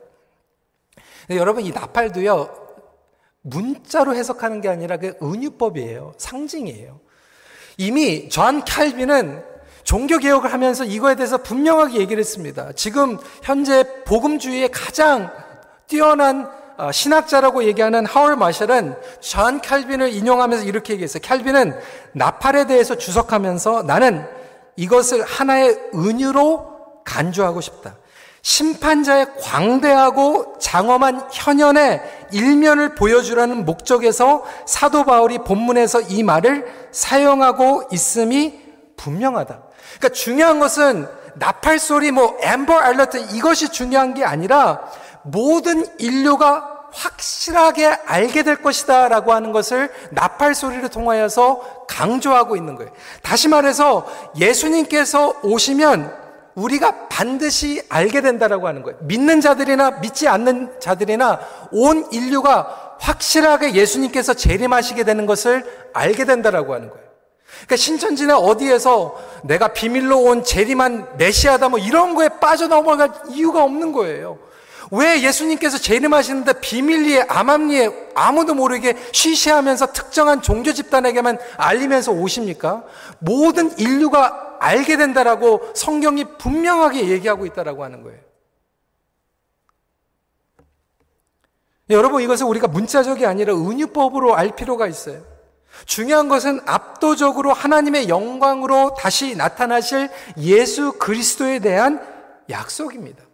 여러분 1.29 1.63
이 1.67 1.73
나팔도요 1.73 2.60
문자로 3.43 4.15
해석하는 4.15 4.61
게 4.61 4.69
아니라 4.69 4.97
그 4.97 5.15
은유법이에요. 5.23 6.15
상징이에요. 6.19 7.01
이미 7.77 8.29
존 8.29 8.63
칼빈은 8.65 9.43
종교 9.83 10.19
개혁을 10.19 10.53
하면서 10.53 10.85
이거에 10.85 11.15
대해서 11.15 11.39
분명하게 11.39 11.99
얘기를 11.99 12.21
했습니다. 12.21 12.73
지금 12.73 13.19
현재 13.43 14.05
복음주의의 14.05 14.71
가장 14.71 15.33
뛰어난 15.87 16.51
어, 16.77 16.93
신학자라고 16.93 17.65
얘기하는 17.65 18.07
하워드 18.07 18.37
마셜은 18.37 18.95
존 19.21 19.61
칼빈을 19.61 20.13
인용하면서 20.15 20.65
이렇게 20.65 20.95
얘기했어요. 20.95 21.21
칼빈은 21.23 21.79
나팔에 22.13 22.67
대해서 22.67 22.95
주석하면서 22.95 23.83
나는 23.83 24.27
이것을 24.77 25.23
하나의 25.23 25.79
은유로 25.95 27.03
간주하고 27.05 27.61
싶다. 27.61 27.97
심판자의 28.43 29.27
광대하고 29.41 30.59
장엄한 30.59 31.29
현현의 31.33 32.03
일면을 32.33 32.95
보여주려는 32.95 33.65
목적에서 33.65 34.45
사도 34.67 35.05
바울이 35.05 35.39
본문에서 35.39 36.03
이 36.03 36.23
말을 36.23 36.67
사용하고 36.91 37.89
있음이 37.93 38.61
분명하다. 38.97 39.61
그러니까 39.99 40.09
중요한 40.15 40.59
것은 40.59 41.07
나팔 41.35 41.79
소리, 41.79 42.11
뭐 42.11 42.37
엠버 42.41 42.75
알러트 42.75 43.35
이것이 43.35 43.71
중요한 43.71 44.15
게 44.15 44.25
아니라 44.25 44.81
모든 45.23 45.87
인류가 45.99 46.81
확실하게 46.93 47.87
알게 47.87 48.43
될 48.43 48.63
것이다 48.63 49.09
라고 49.09 49.33
하는 49.33 49.53
것을 49.53 49.93
나팔 50.11 50.55
소리를 50.55 50.89
통하여서 50.89 51.85
강조하고 51.89 52.57
있는 52.57 52.75
거예요. 52.75 52.91
다시 53.23 53.49
말해서 53.49 54.07
예수님께서 54.37 55.35
오시면 55.43 56.20
우리가 56.55 57.09
반드시 57.09 57.83
알게 57.89 58.21
된다라고 58.21 58.67
하는 58.67 58.83
거예요. 58.83 58.99
믿는 59.03 59.41
자들이나 59.41 60.01
믿지 60.01 60.29
않는 60.29 60.81
자들이나 60.81 61.41
온 61.73 62.07
인류가 62.13 62.97
확실하게 62.99 63.75
예수님께서 63.75 64.35
재림하시게 64.35 65.05
되는 65.05 65.27
것을 65.27 65.65
알게 65.93 66.25
된다라고 66.25 66.75
하는 66.75 66.91
거예요. 66.91 67.11
그러니까 67.51 67.77
신천지나 67.77 68.39
어디에서 68.39 69.17
내가 69.43 69.69
비밀로 69.69 70.23
온 70.23 70.45
재림한 70.45 71.17
메시아다 71.19 71.69
뭐 71.69 71.79
이런 71.79 72.15
거에 72.15 72.29
빠져나갈 72.29 73.11
이유가 73.31 73.63
없는 73.65 73.93
거예요. 73.93 74.39
왜 74.93 75.23
예수님께서 75.23 75.79
재림하시는데 75.79 76.55
비밀리에 76.55 77.27
암암리에 77.29 78.11
아무도 78.15 78.55
모르게 78.55 78.97
쉬쉬하면서 79.13 79.93
특정한 79.93 80.43
종교 80.43 80.73
집단에게만 80.73 81.39
알리면서 81.57 82.13
오십니까? 82.13 82.83
모든 83.21 83.77
인류가 83.79 84.50
알게 84.61 84.97
된다라고 84.97 85.73
성경이 85.75 86.37
분명하게 86.39 87.09
얘기하고 87.09 87.47
있다라고 87.47 87.83
하는 87.83 88.03
거예요. 88.03 88.21
여러분 91.89 92.23
이것을 92.23 92.47
우리가 92.47 92.69
문자적이 92.69 93.27
아니라 93.27 93.55
은유법으로 93.55 94.37
알 94.37 94.55
필요가 94.55 94.87
있어요. 94.87 95.23
중요한 95.87 96.29
것은 96.29 96.61
압도적으로 96.67 97.53
하나님의 97.53 98.09
영광으로 98.09 98.95
다시 98.95 99.35
나타나실 99.35 100.09
예수 100.39 100.93
그리스도에 100.93 101.59
대한 101.59 102.01
약속입니다. 102.49 103.25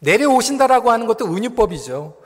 내려오신다라고 0.00 0.90
하는 0.90 1.06
것도 1.06 1.26
은유법이죠. 1.26 2.16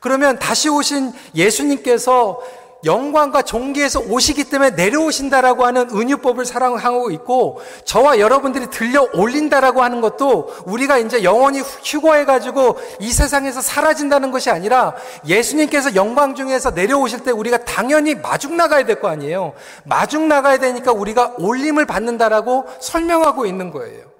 그러면 0.00 0.38
다시 0.38 0.68
오신 0.68 1.12
예수님께서 1.34 2.40
영광과 2.84 3.42
종기에서 3.42 4.00
오시기 4.00 4.44
때문에 4.44 4.70
내려오신다라고 4.70 5.64
하는 5.64 5.88
은유법을 5.90 6.44
사랑하고 6.44 7.10
있고 7.12 7.60
저와 7.84 8.18
여러분들이 8.18 8.66
들려 8.70 9.08
올린다라고 9.14 9.82
하는 9.82 10.00
것도 10.00 10.52
우리가 10.66 10.98
이제 10.98 11.22
영원히 11.22 11.60
휴거해 11.60 12.24
가지고 12.24 12.78
이 12.98 13.12
세상에서 13.12 13.60
사라진다는 13.60 14.30
것이 14.30 14.50
아니라 14.50 14.94
예수님께서 15.26 15.94
영광 15.94 16.34
중에서 16.34 16.70
내려오실 16.70 17.20
때 17.20 17.30
우리가 17.30 17.58
당연히 17.64 18.14
마중 18.14 18.56
나가야 18.56 18.84
될 18.84 19.00
거 19.02 19.08
아니에요. 19.08 19.54
마중 19.84 20.28
나가야 20.28 20.58
되니까 20.58 20.92
우리가 20.92 21.34
올림을 21.38 21.86
받는다라고 21.86 22.66
설명하고 22.80 23.46
있는 23.46 23.70
거예요. 23.70 24.12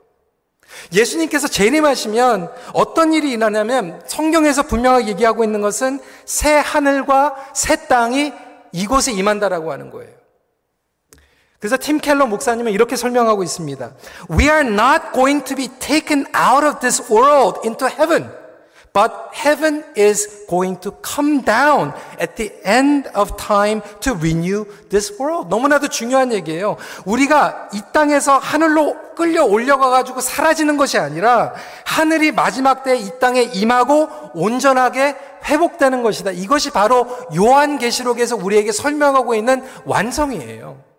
예수님께서 0.92 1.48
재림하시면 1.48 2.50
어떤 2.72 3.12
일이 3.12 3.30
일어나냐면 3.30 4.00
성경에서 4.06 4.62
분명하게 4.64 5.08
얘기하고 5.08 5.44
있는 5.44 5.60
것은 5.60 6.00
새 6.24 6.54
하늘과 6.54 7.34
새 7.54 7.86
땅이 7.86 8.32
이곳에 8.72 9.12
임한다라고 9.12 9.72
하는 9.72 9.90
거예요. 9.90 10.12
그래서 11.58 11.76
팀 11.80 11.98
켈러 11.98 12.26
목사님은 12.26 12.72
이렇게 12.72 12.96
설명하고 12.96 13.44
있습니다. 13.44 13.92
We 14.30 14.46
are 14.46 14.66
not 14.66 15.12
going 15.14 15.44
to 15.44 15.54
be 15.54 15.68
taken 15.78 16.26
out 16.34 16.66
of 16.66 16.80
this 16.80 17.00
world 17.12 17.60
into 17.64 17.86
heaven. 17.86 18.41
But 18.92 19.12
heaven 19.32 19.84
is 19.96 20.46
going 20.48 20.80
to 20.80 20.92
come 21.00 21.42
down 21.44 21.94
at 22.20 22.36
the 22.36 22.52
end 22.62 23.08
of 23.14 23.36
time 23.38 23.80
to 24.00 24.12
renew 24.12 24.66
this 24.90 25.10
world. 25.18 25.48
너무나도 25.48 25.88
중요한 25.88 26.30
얘기예요. 26.32 26.76
우리가 27.06 27.70
이 27.72 27.80
땅에서 27.94 28.36
하늘로 28.36 28.94
끌려 29.14 29.44
올려가 29.44 29.88
가지고 29.88 30.20
사라지는 30.20 30.76
것이 30.76 30.98
아니라 30.98 31.54
하늘이 31.86 32.32
마지막 32.32 32.84
때이 32.84 33.18
땅에 33.18 33.42
임하고 33.42 34.08
온전하게 34.34 35.16
회복되는 35.46 36.02
것이다. 36.02 36.32
이것이 36.32 36.70
바로 36.70 37.06
요한계시록에서 37.34 38.36
우리에게 38.36 38.72
설명하고 38.72 39.34
있는 39.34 39.64
완성이에요. 39.86 40.91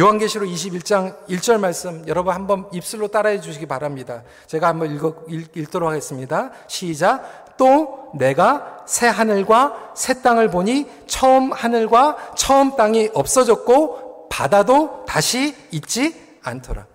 요한계시록 0.00 0.48
21장 0.48 1.14
1절 1.28 1.60
말씀 1.60 2.02
여러분 2.08 2.32
한번 2.34 2.66
입술로 2.72 3.08
따라해 3.08 3.38
주시기 3.42 3.66
바랍니다. 3.66 4.22
제가 4.46 4.68
한번 4.68 4.94
읽어, 4.94 5.14
읽, 5.28 5.54
읽도록 5.54 5.90
하겠습니다. 5.90 6.52
시작. 6.68 7.58
또 7.58 8.10
내가 8.14 8.82
새 8.86 9.08
하늘과 9.08 9.92
새 9.94 10.22
땅을 10.22 10.50
보니 10.50 10.88
처음 11.06 11.52
하늘과 11.52 12.32
처음 12.34 12.76
땅이 12.76 13.10
없어졌고 13.12 14.28
바다도 14.30 15.04
다시 15.06 15.54
있지 15.70 16.18
않더라. 16.42 16.86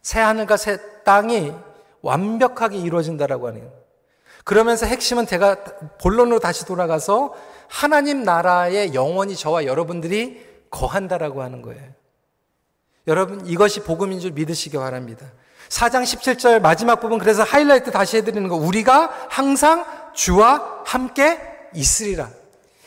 새 0.00 0.20
하늘과 0.20 0.56
새 0.56 0.78
땅이 1.04 1.52
완벽하게 2.00 2.78
이루어진다라고 2.78 3.48
하네요. 3.48 3.70
그러면서 4.44 4.86
핵심은 4.86 5.26
제가 5.26 5.56
본론으로 6.00 6.38
다시 6.38 6.64
돌아가서 6.64 7.34
하나님 7.68 8.22
나라의 8.22 8.94
영원히 8.94 9.36
저와 9.36 9.66
여러분들이 9.66 10.53
거한다라고 10.74 11.42
하는 11.42 11.62
거예요. 11.62 11.82
여러분, 13.06 13.46
이것이 13.46 13.80
복음인 13.80 14.18
줄 14.18 14.32
믿으시기 14.32 14.76
바랍니다. 14.76 15.26
4장 15.68 16.02
17절 16.02 16.60
마지막 16.60 17.00
부분 17.00 17.18
그래서 17.18 17.42
하이라이트 17.42 17.90
다시 17.90 18.16
해드리는 18.18 18.48
거. 18.48 18.56
우리가 18.56 19.12
항상 19.28 19.84
주와 20.12 20.82
함께 20.84 21.40
있으리라. 21.74 22.30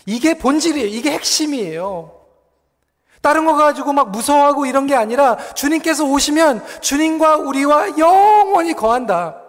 이게 0.06 0.38
본질이에요. 0.38 0.88
이게 0.88 1.12
핵심이에요. 1.12 2.14
다른 3.22 3.46
거 3.46 3.56
가지고 3.56 3.94
막 3.94 4.12
무서워하고 4.12 4.66
이런 4.66 4.88
게 4.88 4.96
아니라 4.96 5.38
주님께서 5.54 6.06
오시면 6.06 6.64
주님과 6.82 7.38
우리와 7.38 7.98
영원히 7.98 8.74
거한다. 8.74 9.42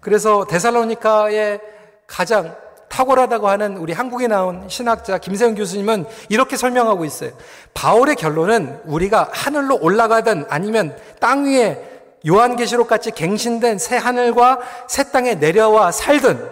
그래서 0.00 0.46
데살로니카의 0.46 1.60
가장 2.06 2.56
탁월하다고 2.90 3.48
하는 3.48 3.76
우리 3.78 3.92
한국에 3.92 4.26
나온 4.26 4.68
신학자 4.68 5.16
김세영 5.16 5.54
교수님은 5.54 6.04
이렇게 6.28 6.56
설명하고 6.56 7.04
있어요. 7.04 7.30
바울의 7.72 8.16
결론은 8.16 8.80
우리가 8.84 9.30
하늘로 9.32 9.78
올라가든 9.80 10.46
아니면 10.48 10.96
땅 11.20 11.46
위에 11.46 11.88
요한계시록 12.26 12.88
같이 12.88 13.12
갱신된 13.12 13.78
새 13.78 13.96
하늘과 13.96 14.58
새 14.88 15.10
땅에 15.10 15.36
내려와 15.36 15.92
살든 15.92 16.44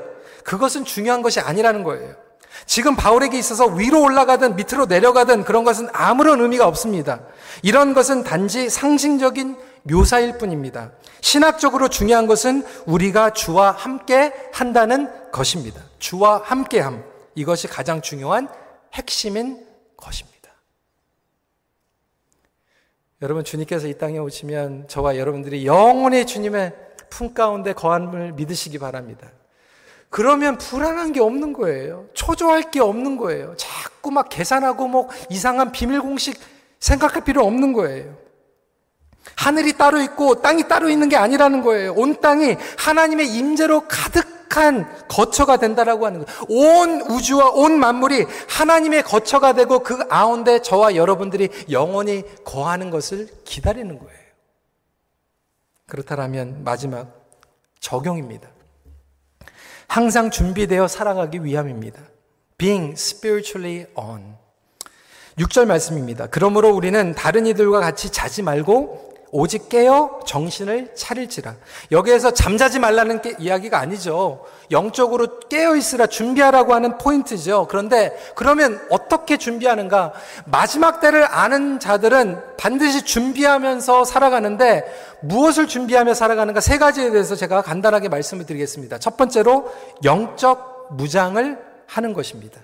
그것은 0.44 0.84
중요한 0.84 1.20
것이 1.20 1.40
아니라는 1.40 1.82
거예요. 1.84 2.14
지금 2.64 2.96
바울에게 2.96 3.38
있어서 3.38 3.66
위로 3.66 4.02
올라가든 4.02 4.56
밑으로 4.56 4.86
내려가든 4.86 5.44
그런 5.44 5.64
것은 5.64 5.88
아무런 5.92 6.40
의미가 6.40 6.66
없습니다. 6.66 7.20
이런 7.62 7.94
것은 7.94 8.24
단지 8.24 8.70
상징적인 8.70 9.56
묘사일 9.82 10.38
뿐입니다. 10.38 10.90
신학적으로 11.20 11.88
중요한 11.88 12.26
것은 12.26 12.64
우리가 12.86 13.30
주와 13.30 13.72
함께 13.72 14.32
한다는 14.52 15.10
것입니다. 15.32 15.87
주와 15.98 16.42
함께함. 16.44 17.04
이것이 17.34 17.68
가장 17.68 18.02
중요한 18.02 18.48
핵심인 18.94 19.66
것입니다. 19.96 20.38
여러분, 23.22 23.44
주님께서 23.44 23.88
이 23.88 23.98
땅에 23.98 24.18
오시면 24.18 24.88
저와 24.88 25.16
여러분들이 25.16 25.66
영원히 25.66 26.24
주님의 26.24 26.74
품 27.10 27.34
가운데 27.34 27.72
거함을 27.72 28.32
믿으시기 28.32 28.78
바랍니다. 28.78 29.30
그러면 30.10 30.56
불안한 30.56 31.12
게 31.12 31.20
없는 31.20 31.52
거예요. 31.52 32.06
초조할 32.14 32.70
게 32.70 32.80
없는 32.80 33.16
거예요. 33.16 33.54
자꾸 33.56 34.10
막 34.10 34.28
계산하고 34.28 34.88
뭐 34.88 35.08
이상한 35.30 35.72
비밀 35.72 36.00
공식 36.00 36.38
생각할 36.80 37.24
필요 37.24 37.44
없는 37.44 37.72
거예요. 37.72 38.16
하늘이 39.36 39.74
따로 39.76 40.00
있고 40.00 40.40
땅이 40.40 40.68
따로 40.68 40.88
있는 40.88 41.08
게 41.08 41.16
아니라는 41.16 41.62
거예요. 41.62 41.92
온 41.92 42.20
땅이 42.20 42.56
하나님의 42.78 43.28
임재로 43.34 43.86
가득 43.86 44.37
한 44.56 44.88
거처가 45.08 45.58
된다라고 45.58 46.06
하는 46.06 46.24
거예요. 46.24 46.46
온 46.48 47.00
우주와 47.02 47.50
온 47.50 47.78
만물이 47.78 48.26
하나님의 48.48 49.02
거처가 49.02 49.52
되고 49.52 49.80
그 49.80 50.08
가운데 50.08 50.60
저와 50.60 50.96
여러분들이 50.96 51.48
영원히 51.70 52.22
거하는 52.44 52.90
것을 52.90 53.28
기다리는 53.44 53.98
거예요. 53.98 54.18
그렇다면 55.86 56.64
마지막 56.64 57.08
적용입니다. 57.80 58.48
항상 59.86 60.30
준비되어 60.30 60.86
살아가기 60.86 61.44
위함입니다. 61.44 62.00
Being 62.58 62.92
spiritually 62.92 63.86
on. 63.94 64.36
6절 65.38 65.66
말씀입니다. 65.66 66.26
그러므로 66.26 66.70
우리는 66.70 67.14
다른 67.14 67.46
이들과 67.46 67.80
같이 67.80 68.10
자지 68.10 68.42
말고 68.42 69.07
오직 69.30 69.68
깨어 69.68 70.20
정신을 70.26 70.94
차릴지라. 70.94 71.54
여기에서 71.92 72.30
잠자지 72.30 72.78
말라는 72.78 73.20
게 73.20 73.34
이야기가 73.38 73.78
아니죠. 73.78 74.44
영적으로 74.70 75.40
깨어 75.48 75.76
있으라 75.76 76.06
준비하라고 76.06 76.74
하는 76.74 76.98
포인트죠. 76.98 77.66
그런데 77.68 78.16
그러면 78.34 78.80
어떻게 78.90 79.36
준비하는가? 79.36 80.12
마지막 80.46 81.00
때를 81.00 81.24
아는 81.24 81.80
자들은 81.80 82.56
반드시 82.56 83.02
준비하면서 83.02 84.04
살아가는데 84.04 84.84
무엇을 85.20 85.66
준비하며 85.68 86.14
살아가는가? 86.14 86.60
세 86.60 86.78
가지에 86.78 87.10
대해서 87.10 87.34
제가 87.34 87.62
간단하게 87.62 88.08
말씀을 88.08 88.46
드리겠습니다. 88.46 88.98
첫 88.98 89.16
번째로 89.16 89.72
영적 90.04 90.88
무장을 90.92 91.58
하는 91.86 92.12
것입니다. 92.12 92.60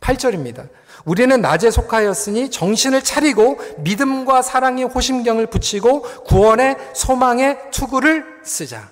8절입니다. 0.00 0.68
우리는 1.04 1.40
낮에 1.40 1.70
속하였으니 1.70 2.50
정신을 2.50 3.02
차리고 3.02 3.58
믿음과 3.78 4.42
사랑의 4.42 4.84
호심경을 4.84 5.46
붙이고 5.46 6.02
구원의 6.02 6.76
소망의 6.94 7.70
투구를 7.70 8.40
쓰자. 8.44 8.90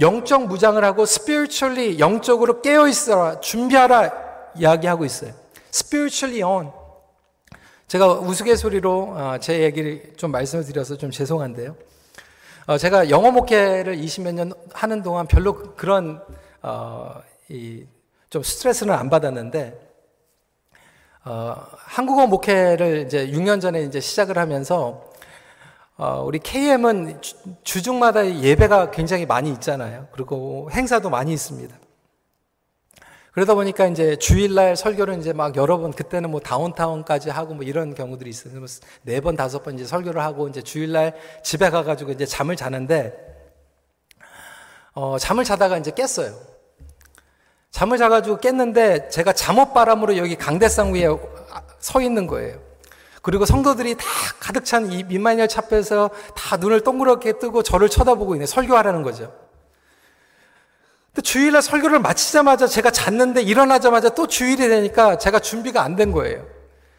영적 0.00 0.46
무장을 0.46 0.82
하고 0.82 1.02
spiritually 1.02 1.98
영적으로 1.98 2.62
깨어 2.62 2.88
있어라 2.88 3.40
준비하라 3.40 4.12
이야기하고 4.56 5.04
있어요. 5.04 5.32
spiritually 5.72 6.42
on. 6.42 6.72
제가 7.88 8.20
우스갯소리로 8.20 9.14
어, 9.16 9.36
제 9.38 9.60
얘기를 9.60 10.14
좀 10.16 10.30
말씀을 10.30 10.64
드려서 10.64 10.96
좀 10.96 11.10
죄송한데요. 11.10 11.76
어, 12.66 12.78
제가 12.78 13.10
영어 13.10 13.30
목회를 13.30 13.96
20몇 13.96 14.32
년 14.34 14.52
하는 14.72 15.02
동안 15.02 15.26
별로 15.26 15.74
그런 15.74 16.22
어, 16.62 17.20
이 17.48 17.84
좀 18.32 18.42
스트레스는 18.42 18.94
안 18.94 19.10
받았는데 19.10 19.78
어, 21.26 21.54
한국어 21.76 22.26
목회를 22.26 23.04
이제 23.04 23.26
6년 23.26 23.60
전에 23.60 23.82
이제 23.82 24.00
시작을 24.00 24.38
하면서 24.38 25.04
어, 25.98 26.22
우리 26.24 26.38
KM은 26.38 27.20
주, 27.20 27.82
중마다 27.82 28.26
예배가 28.26 28.90
굉장히 28.90 29.26
많이 29.26 29.52
있잖아요. 29.52 30.08
그리고 30.12 30.70
행사도 30.72 31.10
많이 31.10 31.34
있습니다. 31.34 31.76
그러다 33.32 33.52
보니까 33.52 33.86
이제 33.86 34.16
주일날 34.16 34.76
설교를 34.76 35.18
이제 35.18 35.34
막 35.34 35.54
여러 35.56 35.76
번 35.76 35.92
그때는 35.92 36.30
뭐 36.30 36.40
다운타운까지 36.40 37.28
하고 37.28 37.52
뭐 37.52 37.64
이런 37.64 37.94
경우들이 37.94 38.30
있어요. 38.30 38.54
뭐네 38.54 39.20
번, 39.20 39.36
다섯 39.36 39.62
번 39.62 39.74
이제 39.74 39.84
설교를 39.84 40.22
하고 40.22 40.48
이제 40.48 40.62
주일날 40.62 41.14
집에 41.42 41.68
가가지고 41.68 42.12
이제 42.12 42.24
잠을 42.24 42.56
자는데 42.56 43.12
어, 44.94 45.18
잠을 45.18 45.44
자다가 45.44 45.76
이제 45.76 45.90
깼어요. 45.90 46.51
잠을 47.72 47.96
자가지고 47.98 48.36
깼는데 48.38 49.08
제가 49.08 49.32
잠옷바람으로 49.32 50.16
여기 50.18 50.36
강대상 50.36 50.94
위에 50.94 51.08
서 51.80 52.00
있는 52.00 52.26
거예요. 52.26 52.60
그리고 53.22 53.46
성도들이 53.46 53.96
다 53.96 54.04
가득 54.38 54.64
찬 54.64 54.92
이 54.92 55.02
민마니엘 55.04 55.48
차에서 55.48 56.10
다 56.36 56.56
눈을 56.58 56.82
동그랗게 56.82 57.38
뜨고 57.38 57.62
저를 57.62 57.88
쳐다보고 57.88 58.34
있네. 58.34 58.46
설교하라는 58.46 59.02
거죠. 59.02 59.32
근데 61.06 61.22
주일날 61.22 61.62
설교를 61.62 61.98
마치자마자 62.00 62.66
제가 62.66 62.90
잤는데 62.90 63.42
일어나자마자 63.42 64.10
또 64.10 64.26
주일이 64.26 64.68
되니까 64.68 65.18
제가 65.18 65.38
준비가 65.40 65.82
안 65.82 65.96
된 65.96 66.12
거예요. 66.12 66.46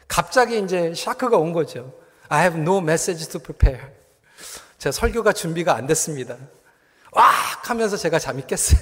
갑자기 0.08 0.58
이제 0.58 0.92
샤크가 0.94 1.36
온 1.38 1.52
거죠. 1.52 1.92
I 2.28 2.42
have 2.42 2.60
no 2.60 2.78
message 2.78 3.28
to 3.28 3.40
prepare. 3.40 3.80
제가 4.78 4.92
설교가 4.92 5.32
준비가 5.32 5.74
안 5.76 5.86
됐습니다. 5.86 6.36
와! 7.12 7.30
하면서 7.62 7.96
제가 7.96 8.18
잠이 8.18 8.42
깼어요. 8.46 8.80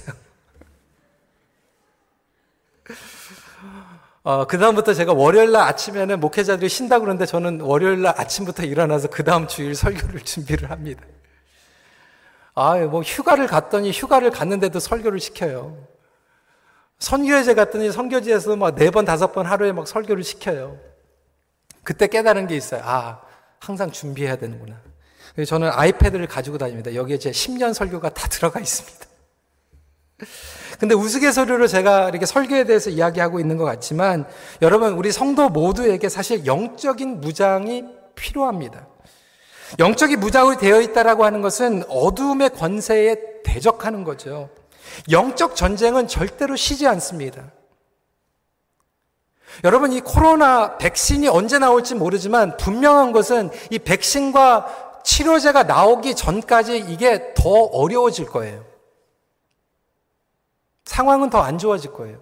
어, 4.24 4.46
그다음부터 4.46 4.94
제가 4.94 5.12
월요일날 5.12 5.62
아침에는 5.62 6.20
목회자들이 6.20 6.68
쉰다 6.68 7.00
그러는데 7.00 7.26
저는 7.26 7.60
월요일날 7.60 8.14
아침부터 8.16 8.62
일어나서 8.64 9.08
그 9.08 9.24
다음 9.24 9.48
주일 9.48 9.74
설교를 9.74 10.20
준비를 10.24 10.70
합니다. 10.70 11.02
아, 12.54 12.76
뭐 12.78 13.02
휴가를 13.02 13.46
갔더니 13.46 13.90
휴가를 13.90 14.30
갔는데도 14.30 14.78
설교를 14.78 15.18
시켜요. 15.20 15.76
선교회제 16.98 17.54
갔더니 17.54 17.90
선교지에서 17.90 18.54
막 18.56 18.76
네 18.76 18.90
번, 18.90 19.04
다섯 19.04 19.32
번 19.32 19.46
하루에 19.46 19.72
막 19.72 19.88
설교를 19.88 20.22
시켜요. 20.22 20.78
그때 21.82 22.06
깨달은 22.06 22.46
게 22.46 22.56
있어요. 22.56 22.80
아, 22.84 23.20
항상 23.58 23.90
준비해야 23.90 24.36
되는구나. 24.36 24.80
저는 25.46 25.70
아이패드를 25.72 26.26
가지고 26.28 26.58
다닙니다. 26.58 26.94
여기에 26.94 27.18
제 27.18 27.30
10년 27.30 27.74
설교가 27.74 28.10
다 28.10 28.28
들어가 28.28 28.60
있습니다. 28.60 29.06
근데 30.82 30.96
우스갯소리로 30.96 31.68
제가 31.68 32.08
이렇게 32.08 32.26
설교에 32.26 32.64
대해서 32.64 32.90
이야기하고 32.90 33.38
있는 33.38 33.56
것 33.56 33.64
같지만 33.64 34.26
여러분 34.62 34.94
우리 34.94 35.12
성도 35.12 35.48
모두에게 35.48 36.08
사실 36.08 36.44
영적인 36.44 37.20
무장이 37.20 37.84
필요합니다. 38.16 38.88
영적인 39.78 40.18
무장이 40.18 40.56
되어 40.56 40.80
있다라고 40.80 41.24
하는 41.24 41.40
것은 41.40 41.84
어둠의 41.88 42.50
권세에 42.50 43.14
대적하는 43.44 44.02
거죠. 44.02 44.50
영적 45.08 45.54
전쟁은 45.54 46.08
절대로 46.08 46.56
쉬지 46.56 46.88
않습니다. 46.88 47.52
여러분 49.62 49.92
이 49.92 50.00
코로나 50.00 50.78
백신이 50.78 51.28
언제 51.28 51.60
나올지 51.60 51.94
모르지만 51.94 52.56
분명한 52.56 53.12
것은 53.12 53.50
이 53.70 53.78
백신과 53.78 55.00
치료제가 55.04 55.62
나오기 55.62 56.16
전까지 56.16 56.86
이게 56.88 57.34
더 57.36 57.50
어려워질 57.50 58.26
거예요. 58.26 58.71
상황은 60.84 61.30
더 61.30 61.40
안 61.42 61.58
좋아질 61.58 61.92
거예요. 61.92 62.18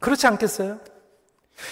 그렇지 0.00 0.26
않겠어요? 0.26 0.78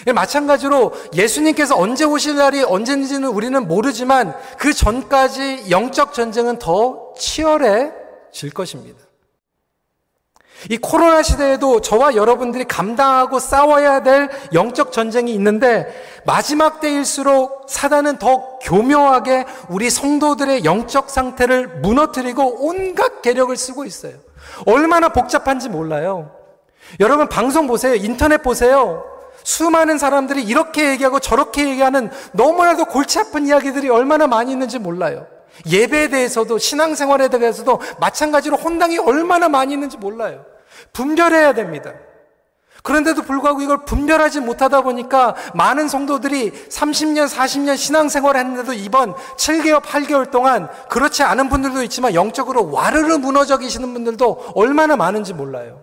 예, 0.07 0.13
마찬가지로 0.13 0.93
예수님께서 1.15 1.77
언제 1.77 2.05
오실 2.05 2.37
날이 2.37 2.63
언제인지는 2.63 3.29
우리는 3.29 3.67
모르지만 3.67 4.35
그 4.59 4.73
전까지 4.73 5.71
영적 5.71 6.15
전쟁은 6.15 6.59
더 6.59 7.13
치열해질 7.19 8.51
것입니다. 8.55 8.99
이 10.71 10.79
코로나 10.79 11.25
시대에도 11.25 11.81
저와 11.81 12.15
여러분들이 12.15 12.65
감당하고 12.65 13.41
싸워야 13.41 14.05
될 14.05 14.31
영적 14.53 14.93
전쟁이 14.93 15.35
있는데 15.35 15.93
마지막 16.25 16.81
때일수록 16.81 17.67
사단은 17.69 18.19
더 18.19 18.59
교묘하게 18.61 19.45
우리 19.69 19.91
성도들의 19.91 20.65
영적 20.65 21.11
상태를 21.11 21.81
무너뜨리고 21.81 22.65
온갖 22.65 23.23
계력을 23.23 23.55
쓰고 23.57 23.85
있어요. 23.85 24.15
얼마나 24.67 25.09
복잡한지 25.09 25.69
몰라요. 25.69 26.31
여러분 27.01 27.29
방송 27.29 27.67
보세요. 27.67 27.95
인터넷 27.95 28.43
보세요. 28.43 29.05
수많은 29.45 29.99
사람들이 29.99 30.43
이렇게 30.43 30.91
얘기하고 30.91 31.19
저렇게 31.21 31.69
얘기하는 31.69 32.11
너무나도 32.33 32.87
골치 32.87 33.19
아픈 33.19 33.47
이야기들이 33.47 33.89
얼마나 33.89 34.27
많이 34.27 34.53
있는지 34.53 34.79
몰라요. 34.79 35.27
예배에 35.71 36.09
대해서도 36.09 36.59
신앙생활에 36.59 37.29
대해서도 37.29 37.81
마찬가지로 38.01 38.57
혼당이 38.57 38.99
얼마나 38.99 39.49
많이 39.49 39.75
있는지 39.75 39.97
몰라요. 39.97 40.45
분별해야 40.93 41.55
됩니다. 41.55 41.93
그런데도 42.83 43.23
불구하고 43.23 43.63
이걸 43.63 43.85
분별하지 43.85 44.41
못하다 44.41 44.83
보니까 44.83 45.35
많은 45.55 45.89
성도들이 45.89 46.51
30년, 46.69 47.29
40년 47.29 47.77
신앙생활을 47.77 48.41
했는데도 48.41 48.73
이번 48.73 49.15
7개월, 49.37 49.81
8개월 49.81 50.31
동안 50.31 50.69
그렇지 50.91 51.23
않은 51.23 51.49
분들도 51.49 51.83
있지만 51.85 52.15
영적으로 52.15 52.71
와르르 52.73 53.19
무너져 53.19 53.59
계시는 53.59 53.93
분들도 53.95 54.53
얼마나 54.57 54.97
많은지 54.97 55.33
몰라요. 55.33 55.83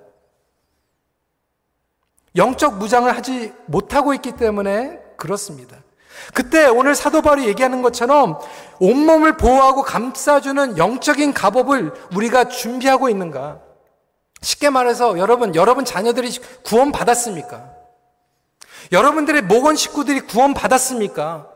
영적 2.35 2.77
무장을 2.77 3.15
하지 3.15 3.53
못하고 3.65 4.13
있기 4.13 4.33
때문에 4.33 4.99
그렇습니다. 5.17 5.77
그때 6.33 6.67
오늘 6.67 6.95
사도 6.95 7.21
바울이 7.21 7.47
얘기하는 7.47 7.81
것처럼 7.81 8.39
온몸을 8.79 9.37
보호하고 9.37 9.83
감싸주는 9.83 10.77
영적인 10.77 11.33
갑옷을 11.33 11.93
우리가 12.15 12.49
준비하고 12.49 13.09
있는가? 13.09 13.68
쉽게 14.41 14.69
말해서 14.69 15.17
여러분, 15.19 15.55
여러분 15.55 15.85
자녀들이 15.85 16.37
구원 16.63 16.91
받았습니까? 16.91 17.73
여러분들의 18.91 19.43
모건 19.43 19.75
식구들이 19.75 20.21
구원 20.21 20.53
받았습니까? 20.53 21.49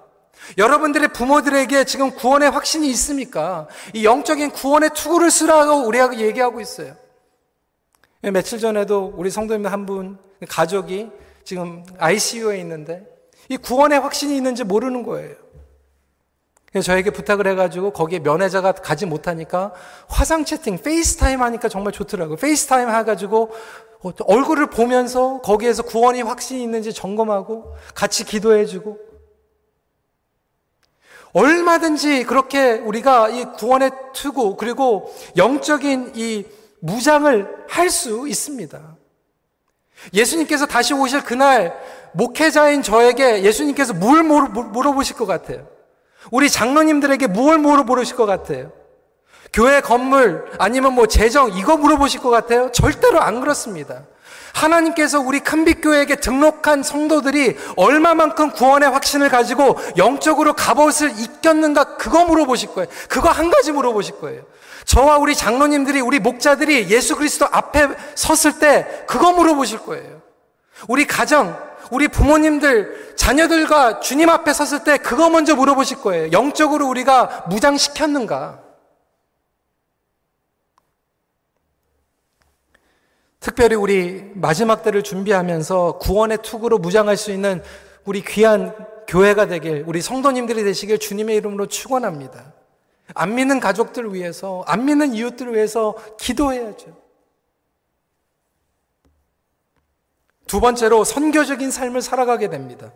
여러분들의 0.58 1.10
부모들에게 1.10 1.86
지금 1.86 2.12
구원의 2.12 2.52
확신이 2.52 2.90
있습니까? 2.90 3.68
이 3.94 4.04
영적인 4.06 4.52
구원의 4.52 4.92
투구를 4.94 5.32
쓰라고 5.32 5.88
우리가 5.88 6.20
얘기하고 6.20 6.60
있어요. 6.60 6.96
며칠 8.22 8.60
전에도 8.60 9.14
우리 9.16 9.30
성도님 9.30 9.66
한 9.66 9.86
분, 9.86 10.18
가족이 10.50 11.10
지금 11.44 11.84
ICU에 11.98 12.60
있는데 12.60 13.06
이 13.50 13.58
구원의 13.58 14.00
확신이 14.00 14.36
있는지 14.36 14.64
모르는 14.64 15.04
거예요. 15.04 15.36
저에게 16.82 17.12
부탁을 17.12 17.48
해가지고 17.48 17.92
거기에 17.92 18.20
면회자가 18.20 18.72
가지 18.72 19.06
못하니까 19.06 19.74
화상 20.08 20.44
채팅, 20.44 20.78
FaceTime 20.78 21.42
하니까 21.42 21.70
정말 21.70 21.94
좋더라고요. 21.94 22.38
FaceTime 22.38 22.90
해가지고 22.90 23.52
얼굴을 24.26 24.68
보면서 24.68 25.40
거기에서 25.42 25.84
구원의 25.84 26.24
확신이 26.24 26.64
있는지 26.64 26.94
점검하고 26.94 27.76
같이 27.94 28.26
기도해주고 28.26 28.98
얼마든지 31.34 32.26
그렇게 32.26 32.74
우리가 32.74 33.30
이 33.30 33.46
구원의 33.46 33.92
투구 34.14 34.56
그리고 34.58 35.14
영적인 35.38 36.14
이 36.16 36.46
무장을 36.80 37.66
할 37.68 37.90
수 37.90 38.28
있습니다. 38.28 38.98
예수님께서 40.14 40.66
다시 40.66 40.94
오실 40.94 41.24
그날 41.24 41.80
목회자인 42.14 42.82
저에게 42.82 43.44
예수님께서 43.44 43.94
뭘 43.94 44.24
물어보실 44.24 45.16
것 45.16 45.26
같아요? 45.26 45.68
우리 46.32 46.50
장로님들에게 46.50 47.28
무엇 47.28 47.60
물어보실 47.60 48.16
것 48.16 48.26
같아요? 48.26 48.72
교회 49.52 49.82
건물 49.82 50.46
아니면 50.58 50.94
뭐 50.94 51.06
재정 51.06 51.52
이거 51.52 51.78
물어보실 51.78 52.22
것 52.22 52.30
같아요? 52.30 52.72
절대로 52.72 53.22
안 53.22 53.40
그렇습니다. 53.40 54.04
하나님께서 54.54 55.20
우리 55.20 55.40
큰빛교회에게 55.40 56.18
등록한 56.18 56.84
성도들이 56.84 57.58
얼마만큼 57.76 58.52
구원의 58.52 58.90
확신을 58.90 59.30
가지고 59.30 59.78
영적으로 59.98 60.54
갑옷을 60.54 61.20
입겼는가 61.20 61.98
그거 61.98 62.26
물어보실 62.26 62.70
거예요. 62.74 62.88
그거 63.10 63.30
한 63.30 63.50
가지 63.50 63.72
물어보실 63.72 64.20
거예요. 64.20 64.44
저와 64.86 65.18
우리 65.18 65.36
장로님들이 65.36 66.02
우리 66.02 66.20
목자들이 66.20 66.90
예수 66.90 67.16
그리스도 67.16 67.48
앞에 67.52 67.90
섰을 68.16 68.60
때 68.60 69.06
그거 69.08 69.32
물어보실 69.32 69.80
거예요. 69.80 70.22
우리 70.88 71.08
가정 71.08 71.58
우리 71.92 72.08
부모님들, 72.08 73.16
자녀들과 73.16 74.00
주님 74.00 74.30
앞에 74.30 74.54
섰을 74.54 74.84
때 74.84 74.98
그거 74.98 75.30
먼저 75.30 75.56
물어보실 75.56 75.98
거예요. 76.02 76.32
영적으로 76.32 76.88
우리가 76.88 77.46
무장시켰는가? 77.50 78.62
특별히 83.40 83.76
우리 83.76 84.32
마지막 84.36 84.84
때를 84.84 85.04
준비하면서 85.04 85.98
구원의 86.00 86.38
투구로 86.44 86.78
무장할 86.78 87.18
수 87.18 87.32
있는 87.32 87.62
우리 88.06 88.24
귀한 88.24 88.74
교회가 89.08 89.48
되길, 89.48 89.84
우리 89.86 90.02
성도님들이 90.02 90.64
되시길 90.64 90.98
주님의 90.98 91.36
이름으로 91.38 91.68
축원합니다. 91.68 92.54
안 93.14 93.36
믿는 93.36 93.60
가족들을 93.60 94.14
위해서, 94.14 94.64
안 94.66 94.86
믿는 94.86 95.14
이웃들을 95.14 95.54
위해서 95.54 95.94
기도해야죠. 96.20 97.03
두 100.54 100.60
번째로 100.60 101.04
선교적인 101.04 101.72
삶을 101.72 102.04
살아가게 102.04 102.48
됩니다. 102.48 102.92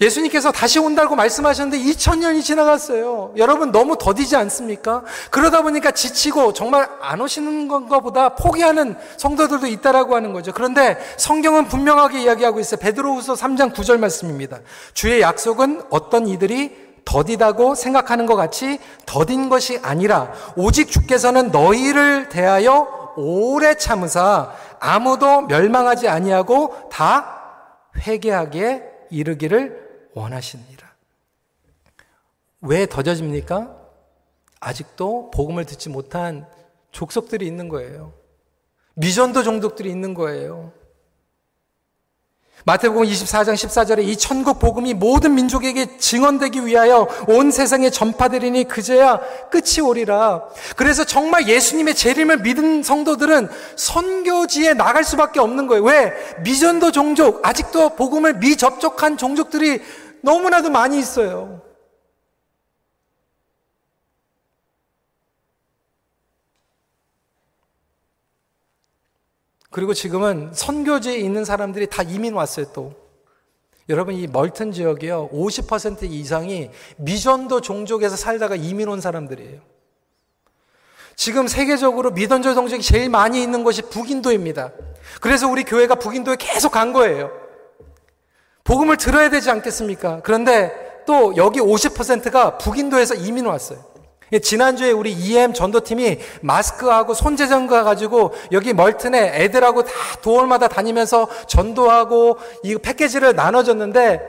예수님께서 0.00 0.52
다시 0.52 0.78
온다고 0.78 1.14
말씀하셨는데 1.14 1.84
2000년이 1.84 2.42
지나갔어요. 2.42 3.34
여러분 3.36 3.72
너무 3.72 3.98
더디지 3.98 4.36
않습니까? 4.36 5.04
그러다 5.30 5.60
보니까 5.60 5.90
지치고 5.90 6.54
정말 6.54 6.88
안 7.02 7.20
오시는 7.20 7.68
건가 7.68 8.00
보다 8.00 8.30
포기하는 8.30 8.96
성도들도 9.18 9.66
있다라고 9.66 10.16
하는 10.16 10.32
거죠. 10.32 10.52
그런데 10.54 10.96
성경은 11.18 11.66
분명하게 11.66 12.22
이야기하고 12.22 12.58
있어요. 12.58 12.80
베드로후서 12.80 13.34
3장 13.34 13.74
9절 13.74 13.98
말씀입니다. 13.98 14.60
주의 14.94 15.20
약속은 15.20 15.82
어떤 15.90 16.26
이들이 16.26 16.74
더디다고 17.04 17.74
생각하는 17.74 18.24
것 18.24 18.34
같이 18.34 18.78
더딘 19.04 19.50
것이 19.50 19.78
아니라 19.82 20.32
오직 20.56 20.90
주께서는 20.90 21.50
너희를 21.50 22.30
대하여 22.30 23.12
오래 23.16 23.74
참으사 23.76 24.52
아무도 24.80 25.42
멸망하지 25.42 26.08
아니하고 26.08 26.88
다 26.90 27.88
회개하게 27.96 28.82
이르기를 29.10 30.08
원하시니라. 30.14 30.86
왜 32.62 32.86
더뎌집니까? 32.86 33.76
아직도 34.60 35.30
복음을 35.30 35.64
듣지 35.64 35.88
못한 35.88 36.48
족속들이 36.90 37.46
있는 37.46 37.68
거예요. 37.68 38.12
미전도 38.94 39.42
종족들이 39.42 39.90
있는 39.90 40.14
거예요. 40.14 40.72
마태복음 42.66 43.04
24장 43.04 43.54
14절에 43.54 44.02
이 44.02 44.16
천국 44.16 44.58
복음이 44.58 44.92
모든 44.92 45.36
민족에게 45.36 45.98
증언되기 45.98 46.66
위하여 46.66 47.06
온 47.28 47.52
세상에 47.52 47.90
전파되리니 47.90 48.64
그제야 48.64 49.20
끝이 49.52 49.80
오리라. 49.80 50.42
그래서 50.74 51.04
정말 51.04 51.46
예수님의 51.46 51.94
재림을 51.94 52.38
믿은 52.38 52.82
성도들은 52.82 53.48
선교지에 53.76 54.74
나갈 54.74 55.04
수밖에 55.04 55.38
없는 55.38 55.68
거예요. 55.68 55.84
왜? 55.84 56.12
미전도 56.42 56.90
종족, 56.90 57.46
아직도 57.46 57.90
복음을 57.90 58.34
미접촉한 58.34 59.16
종족들이 59.16 59.80
너무나도 60.22 60.68
많이 60.70 60.98
있어요. 60.98 61.65
그리고 69.76 69.92
지금은 69.92 70.52
선교지에 70.54 71.18
있는 71.18 71.44
사람들이 71.44 71.86
다 71.88 72.02
이민 72.02 72.32
왔어요, 72.32 72.72
또. 72.72 72.94
여러분 73.90 74.14
이 74.14 74.26
멀튼 74.26 74.72
지역이요 74.72 75.28
50% 75.28 76.10
이상이 76.10 76.70
미전도 76.96 77.60
종족에서 77.60 78.16
살다가 78.16 78.56
이민 78.56 78.88
온 78.88 79.02
사람들이에요. 79.02 79.60
지금 81.14 81.46
세계적으로 81.46 82.10
미전도 82.12 82.54
종족이 82.54 82.82
제일 82.82 83.10
많이 83.10 83.42
있는 83.42 83.64
곳이 83.64 83.82
북인도입니다. 83.82 84.72
그래서 85.20 85.46
우리 85.46 85.62
교회가 85.62 85.96
북인도에 85.96 86.36
계속 86.36 86.72
간 86.72 86.94
거예요. 86.94 87.30
복음을 88.64 88.96
들어야 88.96 89.28
되지 89.28 89.50
않겠습니까? 89.50 90.22
그런데 90.22 90.72
또 91.06 91.36
여기 91.36 91.60
50%가 91.60 92.56
북인도에서 92.56 93.14
이민 93.14 93.44
왔어요. 93.44 93.84
예, 94.32 94.40
지난주에 94.40 94.90
우리 94.90 95.12
EM 95.12 95.54
전도팀이 95.54 96.18
마스크하고 96.40 97.14
손재정가 97.14 97.84
가지고 97.84 98.32
여기 98.52 98.72
멀튼에 98.72 99.42
애들하고 99.42 99.84
다 99.84 99.92
도월마다 100.22 100.68
다니면서 100.68 101.28
전도하고 101.46 102.38
이 102.64 102.76
패키지를 102.76 103.36
나눠줬는데 103.36 104.20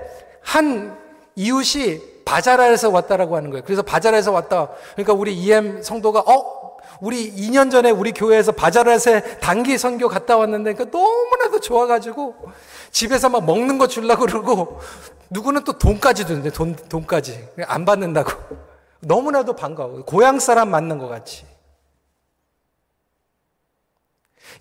한 0.41 0.97
이웃이 1.35 2.01
바자라에서 2.25 2.89
왔다라고 2.89 3.35
하는 3.37 3.49
거예요. 3.49 3.63
그래서 3.65 3.81
바자라에서 3.81 4.31
왔다. 4.31 4.69
그러니까 4.93 5.13
우리 5.13 5.33
EM 5.33 5.81
성도가 5.81 6.19
어 6.19 6.77
우리 6.99 7.31
2년 7.31 7.71
전에 7.71 7.89
우리 7.89 8.11
교회에서 8.11 8.51
바자라에 8.51 8.97
단기 9.39 9.77
선교 9.77 10.07
갔다 10.07 10.37
왔는데 10.37 10.73
그러니까 10.73 10.97
너무나도 10.97 11.59
좋아가지고 11.59 12.35
집에서 12.91 13.29
막 13.29 13.45
먹는 13.45 13.77
거 13.77 13.87
주려고 13.87 14.25
그러고 14.25 14.79
누구는 15.29 15.63
또 15.63 15.77
돈까지 15.77 16.25
주는데 16.25 16.51
돈 16.51 16.75
돈까지 16.75 17.47
안 17.65 17.85
받는다고. 17.85 18.66
너무나도 19.01 19.55
반가워. 19.55 20.03
고향 20.03 20.39
사람 20.39 20.69
맞는 20.69 20.97
것 20.97 21.07
같이. 21.07 21.45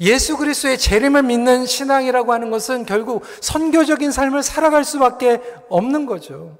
예수 0.00 0.36
그리스도의 0.36 0.78
재림을 0.78 1.22
믿는 1.22 1.64
신앙이라고 1.66 2.32
하는 2.32 2.50
것은 2.50 2.84
결국 2.84 3.24
선교적인 3.40 4.10
삶을 4.10 4.42
살아갈 4.42 4.84
수밖에 4.84 5.40
없는 5.68 6.06
거죠. 6.06 6.58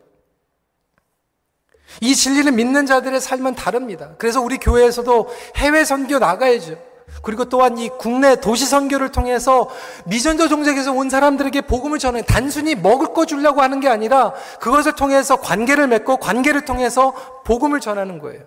이 2.01 2.15
진리를 2.15 2.53
믿는 2.53 2.87
자들의 2.87 3.21
삶은 3.21 3.55
다릅니다. 3.55 4.15
그래서 4.19 4.41
우리 4.41 4.59
교회에서도 4.59 5.29
해외 5.57 5.85
선교 5.85 6.19
나가야죠. 6.19 6.96
그리고 7.23 7.45
또한 7.47 7.79
이 7.79 7.89
국내 7.89 8.37
도시 8.37 8.67
선교를 8.67 9.11
통해서 9.13 9.69
미전도 10.07 10.49
종족에서 10.49 10.93
온 10.93 11.09
사람들에게 11.09 11.63
복음을 11.63 11.99
전해 11.99 12.23
단순히 12.23 12.75
먹을 12.75 13.15
거 13.15 13.27
주려고 13.27 13.63
하는 13.63 13.81
게 13.81 13.89
아니라 13.89 14.33
그것을 14.61 14.95
통해서 14.95 15.37
관계를 15.37 15.87
맺고 15.89 16.19
관계를 16.19 16.65
통해서 16.65 17.15
복음을 17.45 17.81
전하는 17.81 18.19
거예요. 18.19 18.43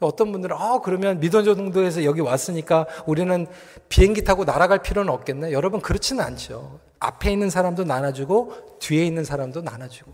어떤 0.00 0.32
분들은 0.32 0.56
아 0.58 0.80
그러면 0.82 1.20
미전도 1.20 1.54
종족에서 1.56 2.04
여기 2.04 2.20
왔으니까 2.22 2.86
우리는 3.06 3.46
비행기 3.90 4.24
타고 4.24 4.44
날아갈 4.44 4.78
필요는 4.80 5.12
없겠네. 5.12 5.52
여러분 5.52 5.80
그렇지는 5.80 6.24
않죠. 6.24 6.80
앞에 7.00 7.30
있는 7.30 7.50
사람도 7.50 7.84
나눠주고 7.84 8.78
뒤에 8.80 9.04
있는 9.04 9.24
사람도 9.24 9.60
나눠주고. 9.60 10.12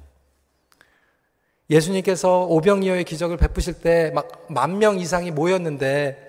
예수님께서 1.70 2.44
오병이어의 2.46 3.04
기적을 3.04 3.36
베푸실 3.36 3.74
때 3.74 4.12
막 4.14 4.26
만 4.48 4.78
명 4.78 4.98
이상이 4.98 5.30
모였는데 5.32 6.25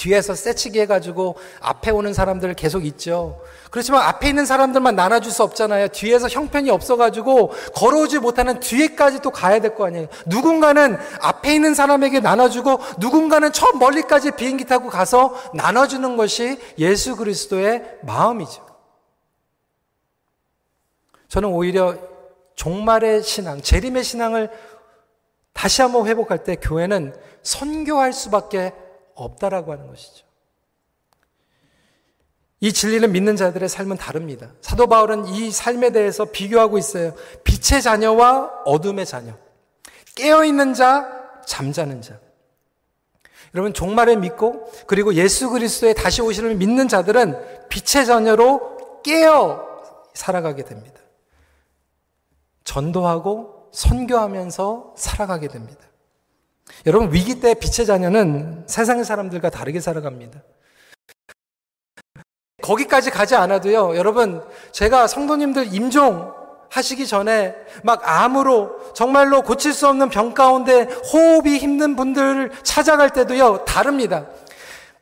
뒤에서 0.00 0.34
세치기 0.34 0.80
해가지고 0.80 1.36
앞에 1.60 1.90
오는 1.90 2.14
사람들 2.14 2.54
계속 2.54 2.86
있죠. 2.86 3.38
그렇지만 3.70 4.00
앞에 4.02 4.30
있는 4.30 4.46
사람들만 4.46 4.96
나눠줄 4.96 5.30
수 5.30 5.42
없잖아요. 5.42 5.88
뒤에서 5.88 6.26
형편이 6.26 6.70
없어가지고 6.70 7.52
걸어오지 7.74 8.18
못하는 8.18 8.60
뒤에까지 8.60 9.20
또 9.20 9.30
가야 9.30 9.60
될 9.60 9.74
거 9.74 9.86
아니에요. 9.86 10.08
누군가는 10.26 10.98
앞에 11.20 11.54
있는 11.54 11.74
사람에게 11.74 12.20
나눠주고 12.20 12.80
누군가는 12.98 13.52
저 13.52 13.70
멀리까지 13.74 14.32
비행기 14.32 14.64
타고 14.64 14.88
가서 14.88 15.34
나눠주는 15.54 16.16
것이 16.16 16.58
예수 16.78 17.14
그리스도의 17.16 17.98
마음이죠. 18.02 18.66
저는 21.28 21.50
오히려 21.50 21.94
종말의 22.56 23.22
신앙, 23.22 23.60
재림의 23.60 24.02
신앙을 24.02 24.50
다시 25.52 25.82
한번 25.82 26.06
회복할 26.06 26.42
때 26.42 26.56
교회는 26.56 27.14
선교할 27.42 28.12
수밖에 28.14 28.72
없다라고 29.24 29.72
하는 29.72 29.86
것이죠. 29.88 30.26
이 32.60 32.72
진리를 32.72 33.08
믿는 33.08 33.36
자들의 33.36 33.68
삶은 33.68 33.96
다릅니다. 33.96 34.52
사도 34.60 34.86
바울은 34.86 35.26
이 35.28 35.50
삶에 35.50 35.90
대해서 35.90 36.26
비교하고 36.26 36.76
있어요. 36.76 37.14
빛의 37.42 37.80
자녀와 37.82 38.62
어둠의 38.66 39.06
자녀. 39.06 39.32
깨어있는 40.14 40.74
자, 40.74 41.40
잠자는 41.46 42.02
자. 42.02 42.20
여러분, 43.54 43.72
종말을 43.72 44.18
믿고, 44.18 44.70
그리고 44.86 45.14
예수 45.14 45.48
그리스도의 45.48 45.94
다시 45.94 46.20
오시를 46.20 46.54
믿는 46.56 46.86
자들은 46.86 47.68
빛의 47.68 48.04
자녀로 48.04 49.00
깨어 49.02 49.66
살아가게 50.12 50.64
됩니다. 50.64 51.00
전도하고 52.64 53.70
선교하면서 53.72 54.94
살아가게 54.96 55.48
됩니다. 55.48 55.89
여러분, 56.86 57.12
위기 57.12 57.40
때 57.40 57.54
빛의 57.54 57.86
자녀는 57.86 58.64
세상의 58.66 59.04
사람들과 59.04 59.50
다르게 59.50 59.80
살아갑니다. 59.80 60.42
거기까지 62.62 63.10
가지 63.10 63.34
않아도요, 63.34 63.96
여러분, 63.96 64.42
제가 64.72 65.06
성도님들 65.06 65.74
임종 65.74 66.40
하시기 66.70 67.06
전에 67.06 67.54
막 67.82 68.00
암으로 68.04 68.92
정말로 68.94 69.42
고칠 69.42 69.72
수 69.72 69.88
없는 69.88 70.08
병 70.08 70.34
가운데 70.34 70.82
호흡이 71.12 71.58
힘든 71.58 71.96
분들을 71.96 72.52
찾아갈 72.62 73.10
때도요, 73.10 73.64
다릅니다. 73.64 74.26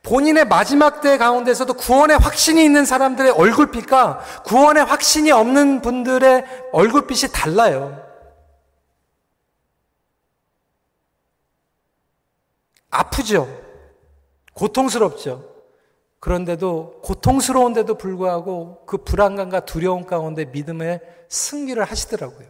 본인의 0.01 0.45
마지막 0.45 1.01
때 1.01 1.17
가운데서도 1.17 1.73
구원의 1.75 2.17
확신이 2.17 2.63
있는 2.63 2.85
사람들의 2.85 3.31
얼굴빛과 3.31 4.19
구원의 4.45 4.85
확신이 4.85 5.31
없는 5.31 5.81
분들의 5.81 6.45
얼굴빛이 6.71 7.31
달라요. 7.33 8.08
아프죠. 12.89 13.47
고통스럽죠. 14.53 15.49
그런데도 16.19 16.99
고통스러운데도 17.03 17.95
불구하고 17.95 18.85
그 18.85 18.97
불안감과 18.97 19.61
두려움 19.61 20.05
가운데 20.05 20.45
믿음의 20.45 20.99
승리를 21.29 21.81
하시더라고요. 21.81 22.47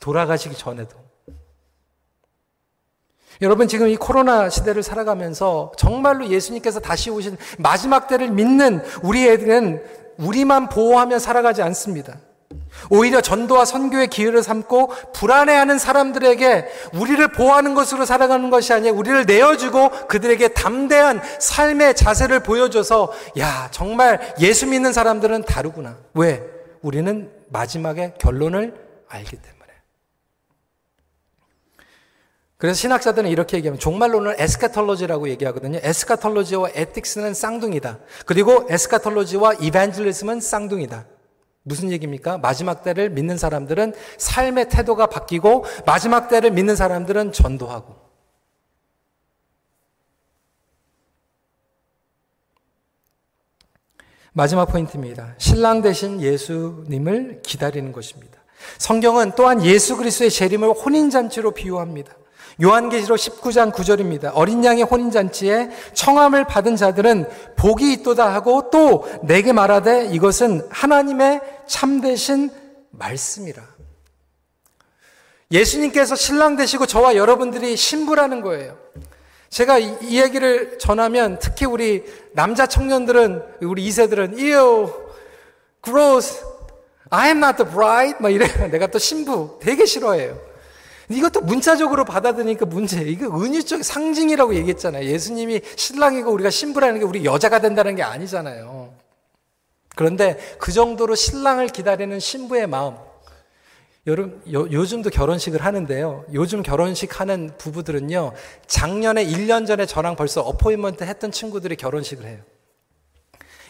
돌아가시기 0.00 0.56
전에도. 0.56 0.96
여러분 3.42 3.68
지금 3.68 3.88
이 3.88 3.96
코로나 3.96 4.48
시대를 4.48 4.82
살아가면서 4.82 5.72
정말로 5.76 6.28
예수님께서 6.28 6.80
다시 6.80 7.10
오신 7.10 7.36
마지막 7.58 8.08
때를 8.08 8.30
믿는 8.30 8.82
우리 9.02 9.28
애들은 9.28 9.84
우리만 10.18 10.68
보호하며 10.68 11.18
살아가지 11.18 11.62
않습니다. 11.62 12.18
오히려 12.90 13.20
전도와 13.20 13.64
선교의 13.64 14.08
기회를 14.08 14.42
삼고 14.42 14.92
불안해하는 15.14 15.78
사람들에게 15.78 16.66
우리를 16.94 17.26
보호하는 17.28 17.74
것으로 17.74 18.04
살아가는 18.04 18.50
것이 18.50 18.72
아니라 18.72 18.94
우리를 18.94 19.24
내어주고 19.26 20.06
그들에게 20.08 20.48
담대한 20.48 21.20
삶의 21.40 21.96
자세를 21.96 22.40
보여줘서 22.40 23.12
야 23.38 23.68
정말 23.70 24.34
예수 24.40 24.66
믿는 24.66 24.92
사람들은 24.92 25.44
다르구나. 25.44 25.96
왜? 26.14 26.42
우리는 26.82 27.30
마지막에 27.48 28.14
결론을 28.18 28.74
알기 29.08 29.36
때문에. 29.36 29.56
그래서 32.58 32.78
신학자들은 32.78 33.28
이렇게 33.28 33.58
얘기하면 33.58 33.78
종말론을 33.78 34.36
에스카톨로지라고 34.38 35.28
얘기하거든요. 35.28 35.78
에스카톨로지와 35.82 36.70
에틱스는 36.74 37.34
쌍둥이다. 37.34 37.98
그리고 38.24 38.66
에스카톨로지와 38.70 39.54
이벤젤리즘은 39.54 40.40
쌍둥이다. 40.40 41.04
무슨 41.66 41.90
얘기입니까? 41.90 42.38
마지막 42.38 42.84
때를 42.84 43.10
믿는 43.10 43.36
사람들은 43.36 43.92
삶의 44.18 44.68
태도가 44.68 45.06
바뀌고 45.06 45.64
마지막 45.84 46.28
때를 46.28 46.52
믿는 46.52 46.76
사람들은 46.76 47.32
전도하고 47.32 47.96
마지막 54.32 54.66
포인트입니다. 54.66 55.34
신랑 55.38 55.82
대신 55.82 56.20
예수님을 56.20 57.40
기다리는 57.42 57.90
것입니다. 57.90 58.38
성경은 58.78 59.32
또한 59.34 59.64
예수 59.64 59.96
그리스도의 59.96 60.30
재림을 60.30 60.68
혼인잔치로 60.68 61.50
비유합니다. 61.50 62.14
요한계시록 62.62 63.18
19장 63.18 63.72
9절입니다. 63.72 64.30
어린 64.34 64.64
양의 64.64 64.84
혼인잔치에 64.84 65.70
청함을 65.92 66.44
받은 66.44 66.76
자들은 66.76 67.28
복이 67.56 67.92
있도다 67.92 68.32
하고 68.32 68.70
또 68.70 69.06
내게 69.22 69.52
말하되 69.52 70.06
이것은 70.06 70.66
하나님의 70.70 71.40
참되신 71.66 72.50
말씀이라. 72.90 73.62
예수님께서 75.50 76.16
신랑 76.16 76.56
되시고 76.56 76.86
저와 76.86 77.16
여러분들이 77.16 77.76
신부라는 77.76 78.40
거예요. 78.40 78.76
제가 79.48 79.78
이, 79.78 79.96
이 80.02 80.20
얘기를 80.20 80.78
전하면 80.78 81.38
특히 81.40 81.66
우리 81.66 82.04
남자 82.32 82.66
청년들은 82.66 83.42
우리 83.62 83.88
2세들은 83.88 84.38
ew, 84.38 84.92
gross, 85.82 86.44
I 87.10 87.28
am 87.28 87.38
not 87.38 87.56
the 87.56 87.72
bride 87.72 88.18
막 88.20 88.30
이래 88.30 88.46
내가 88.68 88.88
또 88.88 88.98
신부 88.98 89.58
되게 89.62 89.86
싫어해요. 89.86 90.38
이것도 91.08 91.42
문자적으로 91.42 92.04
받아들이니까 92.04 92.66
문제. 92.66 93.00
이거 93.02 93.28
은유적 93.28 93.84
상징이라고 93.84 94.56
얘기했잖아요. 94.56 95.04
예수님이 95.04 95.60
신랑이고 95.76 96.32
우리가 96.32 96.50
신부라는 96.50 96.98
게 96.98 97.04
우리 97.04 97.24
여자가 97.24 97.60
된다는 97.60 97.94
게 97.94 98.02
아니잖아요. 98.02 98.92
그런데 99.96 100.36
그 100.58 100.72
정도로 100.72 101.14
신랑을 101.14 101.68
기다리는 101.68 102.20
신부의 102.20 102.66
마음. 102.68 102.96
여름, 104.06 104.40
요, 104.52 104.70
요즘도 104.70 105.10
결혼식을 105.10 105.64
하는데요. 105.64 106.26
요즘 106.32 106.62
결혼식 106.62 107.18
하는 107.18 107.50
부부들은요, 107.58 108.34
작년에 108.68 109.24
1년 109.24 109.66
전에 109.66 109.86
저랑 109.86 110.14
벌써 110.14 110.42
appointment 110.42 111.02
했던 111.02 111.32
친구들이 111.32 111.74
결혼식을 111.76 112.26
해요. 112.26 112.38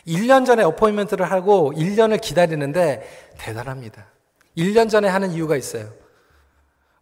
1년 0.07 0.45
전에 0.45 0.65
appointment를 0.65 1.31
하고 1.31 1.73
1년을 1.75 2.21
기다리는데 2.21 3.33
대단합니다. 3.39 4.09
1년 4.59 4.91
전에 4.91 5.09
하는 5.09 5.31
이유가 5.31 5.57
있어요. 5.57 5.93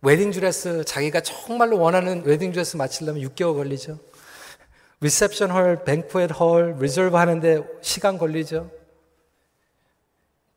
웨딩드레스, 0.02 0.84
자기가 0.84 1.22
정말로 1.22 1.80
원하는 1.80 2.22
웨딩드레스 2.24 2.76
맞추려면 2.76 3.26
6개월 3.30 3.54
걸리죠. 3.54 3.98
리셉션 5.00 5.50
홀, 5.50 5.82
banquet 5.84 6.30
홀, 6.38 6.76
reserve 6.78 7.16
하는데 7.16 7.62
시간 7.80 8.18
걸리죠. 8.18 8.83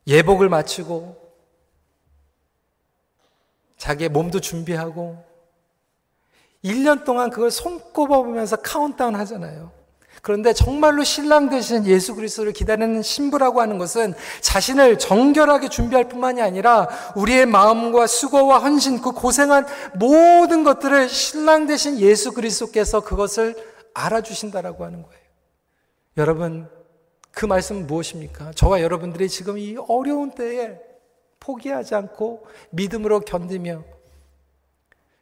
예복을 0.08 0.48
맞추고 0.48 1.16
자기의 3.76 4.08
몸도 4.08 4.40
준비하고 4.40 5.22
1년 6.64 7.04
동안 7.04 7.30
그걸 7.30 7.50
손꼽아 7.50 8.22
보면서 8.22 8.56
카운트다운 8.56 9.14
하잖아요. 9.14 9.70
그런데 10.20 10.52
정말로 10.52 11.04
신랑 11.04 11.48
되신 11.48 11.86
예수 11.86 12.16
그리스도를 12.16 12.52
기다리는 12.52 13.02
신부라고 13.02 13.60
하는 13.60 13.78
것은 13.78 14.14
자신을 14.40 14.98
정결하게 14.98 15.68
준비할 15.68 16.08
뿐만이 16.08 16.42
아니라 16.42 16.88
우리의 17.14 17.46
마음과 17.46 18.08
수고와 18.08 18.58
헌신, 18.58 19.00
그 19.00 19.12
고생한 19.12 19.66
모든 19.94 20.64
것들을 20.64 21.08
신랑 21.08 21.68
되신 21.68 21.98
예수 22.00 22.32
그리스도께서 22.32 23.00
그것을 23.00 23.54
알아주신다라고 23.94 24.84
하는 24.84 25.02
거예요. 25.02 25.22
여러분, 26.16 26.68
그 27.38 27.46
말씀은 27.46 27.86
무엇입니까? 27.86 28.50
저와 28.54 28.82
여러분들이 28.82 29.28
지금 29.28 29.58
이 29.58 29.76
어려운 29.86 30.32
때에 30.32 30.76
포기하지 31.38 31.94
않고 31.94 32.44
믿음으로 32.70 33.20
견디며 33.20 33.84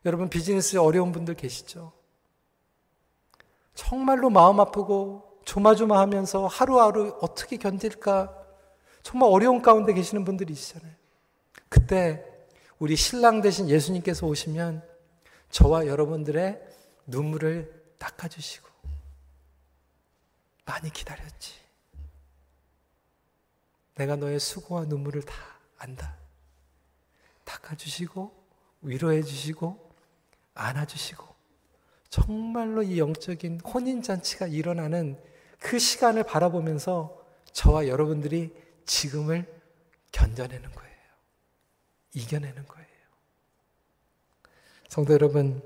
여러분 0.06 0.30
비즈니스에 0.30 0.80
어려운 0.80 1.12
분들 1.12 1.34
계시죠? 1.34 1.92
정말로 3.74 4.30
마음 4.30 4.60
아프고 4.60 5.40
조마조마하면서 5.44 6.46
하루하루 6.46 7.18
어떻게 7.20 7.58
견딜까 7.58 8.34
정말 9.02 9.28
어려운 9.30 9.60
가운데 9.60 9.92
계시는 9.92 10.24
분들이 10.24 10.54
있잖아요. 10.54 10.94
그때 11.68 12.24
우리 12.78 12.96
신랑 12.96 13.42
대신 13.42 13.68
예수님께서 13.68 14.26
오시면 14.26 14.82
저와 15.50 15.86
여러분들의 15.86 16.62
눈물을 17.08 17.94
닦아주시고 17.98 18.66
많이 20.64 20.90
기다렸지. 20.90 21.65
내가 23.96 24.16
너의 24.16 24.38
수고와 24.38 24.84
눈물을 24.84 25.22
다 25.22 25.34
안다. 25.78 26.16
닦아주시고, 27.44 28.32
위로해주시고, 28.82 29.94
안아주시고, 30.54 31.26
정말로 32.08 32.82
이 32.82 32.98
영적인 32.98 33.60
혼인잔치가 33.60 34.46
일어나는 34.46 35.20
그 35.58 35.78
시간을 35.78 36.22
바라보면서 36.22 37.24
저와 37.52 37.88
여러분들이 37.88 38.54
지금을 38.84 39.46
견뎌내는 40.12 40.70
거예요. 40.70 40.96
이겨내는 42.14 42.66
거예요. 42.66 42.86
성도 44.88 45.12
여러분, 45.12 45.62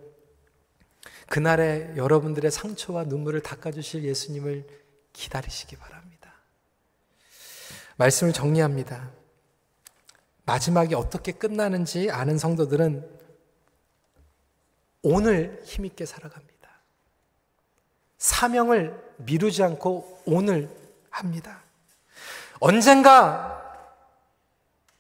그날에 1.29 1.97
여러분들의 1.97 2.51
상처와 2.51 3.05
눈물을 3.05 3.43
닦아주실 3.43 4.05
예수님을 4.05 4.67
기다리시기 5.13 5.77
바랍니다. 5.77 6.00
말씀을 8.01 8.33
정리합니다. 8.33 9.11
마지막이 10.47 10.95
어떻게 10.95 11.33
끝나는지 11.33 12.11
아는 12.11 12.39
성도들은 12.39 13.21
오늘 15.03 15.61
힘있게 15.65 16.07
살아갑니다. 16.07 16.51
사명을 18.17 19.15
미루지 19.19 19.63
않고 19.63 20.23
오늘 20.25 20.75
합니다. 21.11 21.63
언젠가 22.59 23.59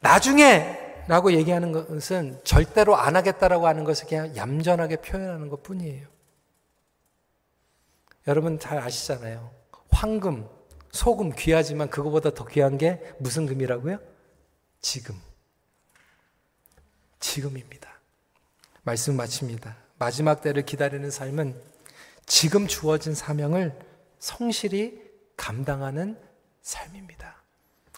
나중에 0.01 0.79
라고 1.09 1.33
얘기하는 1.33 1.73
것은 1.73 2.39
절대로 2.45 2.97
안 2.97 3.17
하겠다라고 3.17 3.67
하는 3.67 3.85
것을 3.85 4.09
그냥 4.09 4.37
얌전하게 4.37 4.97
표현하는 4.97 5.49
것 5.49 5.63
뿐이에요. 5.63 6.07
여러분 8.27 8.59
잘 8.59 8.79
아시잖아요. 8.79 9.51
황금, 9.91 10.49
소금 10.93 11.33
귀하지만 11.37 11.89
그거보다 11.89 12.31
더 12.31 12.45
귀한 12.47 12.79
게 12.79 13.01
무슨 13.19 13.47
금이라고요? 13.47 13.99
지금. 14.81 15.15
지금입니다. 17.21 17.91
말씀 18.83 19.17
마칩니다. 19.17 19.77
마지막 19.99 20.41
때를 20.41 20.65
기다리는 20.65 21.11
삶은 21.11 21.61
지금 22.27 22.67
주어진 22.67 23.15
사명을 23.15 23.79
성실히 24.19 25.01
감당하는 25.37 26.19
삶입니다. 26.63 27.43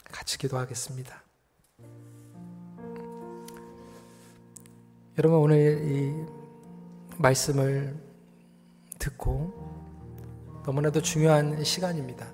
같이 0.04 0.38
기도하겠습니다. 0.38 1.22
여러분 5.18 5.38
오늘 5.40 5.82
이 5.84 6.26
말씀을 7.18 7.94
듣고 8.98 9.52
너무나도 10.64 11.02
중요한 11.02 11.62
시간입니다. 11.62 12.31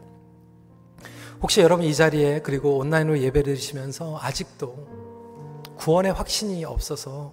혹시 1.41 1.61
여러분 1.61 1.85
이 1.85 1.95
자리에 1.95 2.41
그리고 2.41 2.79
온라인으로 2.79 3.21
예배를 3.21 3.55
드시면서 3.55 4.19
아직도 4.21 4.89
구원의 5.77 6.13
확신이 6.13 6.65
없어서 6.65 7.33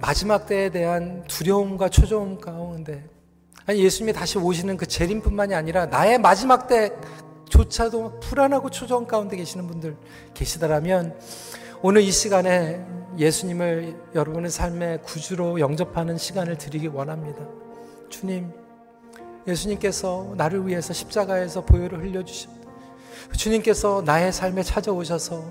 마지막 0.00 0.46
때에 0.46 0.70
대한 0.70 1.24
두려움과 1.26 1.88
초조함 1.88 2.38
가운데 2.38 3.08
아니 3.66 3.82
예수님이 3.82 4.12
다시 4.12 4.38
오시는 4.38 4.76
그 4.76 4.86
재림뿐만이 4.86 5.52
아니라 5.52 5.86
나의 5.86 6.18
마지막 6.18 6.68
때조차도 6.68 8.20
불안하고 8.20 8.70
초조함 8.70 9.08
가운데 9.08 9.36
계시는 9.36 9.66
분들 9.66 9.96
계시다라면 10.34 11.18
오늘 11.82 12.02
이 12.02 12.12
시간에 12.12 12.86
예수님을 13.18 13.96
여러분의 14.14 14.50
삶의 14.50 15.02
구주로 15.02 15.58
영접하는 15.58 16.16
시간을 16.18 16.56
드리기 16.56 16.86
원합니다. 16.86 17.44
주님, 18.08 18.52
예수님께서 19.48 20.34
나를 20.36 20.66
위해서 20.68 20.92
십자가에서 20.92 21.64
보혈을 21.64 22.04
흘려주셨다. 22.04 22.59
주님께서 23.36 24.02
나의 24.04 24.32
삶에 24.32 24.62
찾아오셔서 24.62 25.44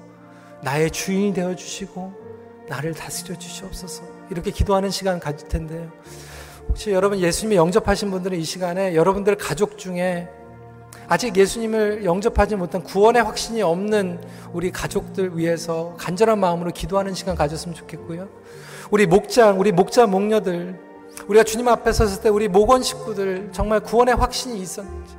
나의 0.62 0.92
주인이 0.92 1.34
되어 1.34 1.56
주시고 1.56 2.14
나를 2.68 2.94
다스려 2.94 3.38
주시옵소서. 3.38 4.04
이렇게 4.30 4.52
기도하는 4.52 4.90
시간 4.90 5.20
가질 5.20 5.48
텐데요. 5.48 5.92
혹시 6.68 6.92
여러분 6.92 7.20
예수님이 7.20 7.56
영접하신 7.56 8.12
분들은 8.12 8.38
이 8.38 8.44
시간에 8.44 8.96
여러분들 8.96 9.36
가족 9.36 9.78
중에 9.78 10.30
아직 11.08 11.36
예수님을 11.36 12.06
영접하지 12.06 12.56
못한 12.56 12.84
구원의 12.84 13.24
확신이 13.24 13.64
없는 13.64 14.22
우리 14.54 14.72
가족들 14.72 15.36
위해서 15.36 15.96
간절한 15.98 16.40
마음으로 16.40 16.70
기도하는 16.72 17.16
시간 17.16 17.36
가졌으면 17.36 17.74
좋겠고요. 17.74 18.30
우리 18.92 19.08
목장, 19.08 19.60
우리 19.60 19.72
목자 19.72 20.06
목녀들, 20.06 20.80
우리가 21.28 21.44
주님 21.44 21.68
앞에 21.68 21.92
섰을 21.92 22.22
때 22.22 22.30
우리 22.30 22.48
목원 22.48 22.84
식구들 22.84 23.50
정말 23.52 23.80
구원의 23.80 24.16
확신이 24.16 24.60
있었는지 24.60 25.16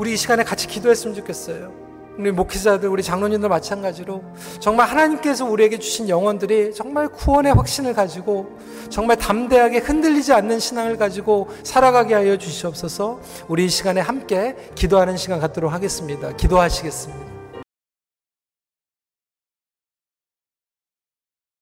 우리 0.00 0.14
이 0.14 0.16
시간에 0.16 0.42
같이 0.44 0.66
기도했으면 0.66 1.14
좋겠어요. 1.14 1.74
우리 2.18 2.32
목회자들, 2.32 2.88
우리 2.88 3.02
장로님들 3.02 3.50
마찬가지로 3.50 4.24
정말 4.58 4.88
하나님께서 4.88 5.44
우리에게 5.44 5.78
주신 5.78 6.08
영혼들이 6.08 6.72
정말 6.72 7.06
구원의 7.08 7.52
확신을 7.52 7.92
가지고 7.92 8.58
정말 8.88 9.18
담대하게 9.18 9.80
흔들리지 9.80 10.32
않는 10.32 10.58
신앙을 10.58 10.96
가지고 10.96 11.48
살아가게 11.64 12.14
하여 12.14 12.38
주시옵소서 12.38 13.20
우리 13.46 13.66
이 13.66 13.68
시간에 13.68 14.00
함께 14.00 14.56
기도하는 14.74 15.18
시간 15.18 15.38
갖도록 15.38 15.70
하겠습니다. 15.70 16.34
기도하시겠습니다. 16.34 17.29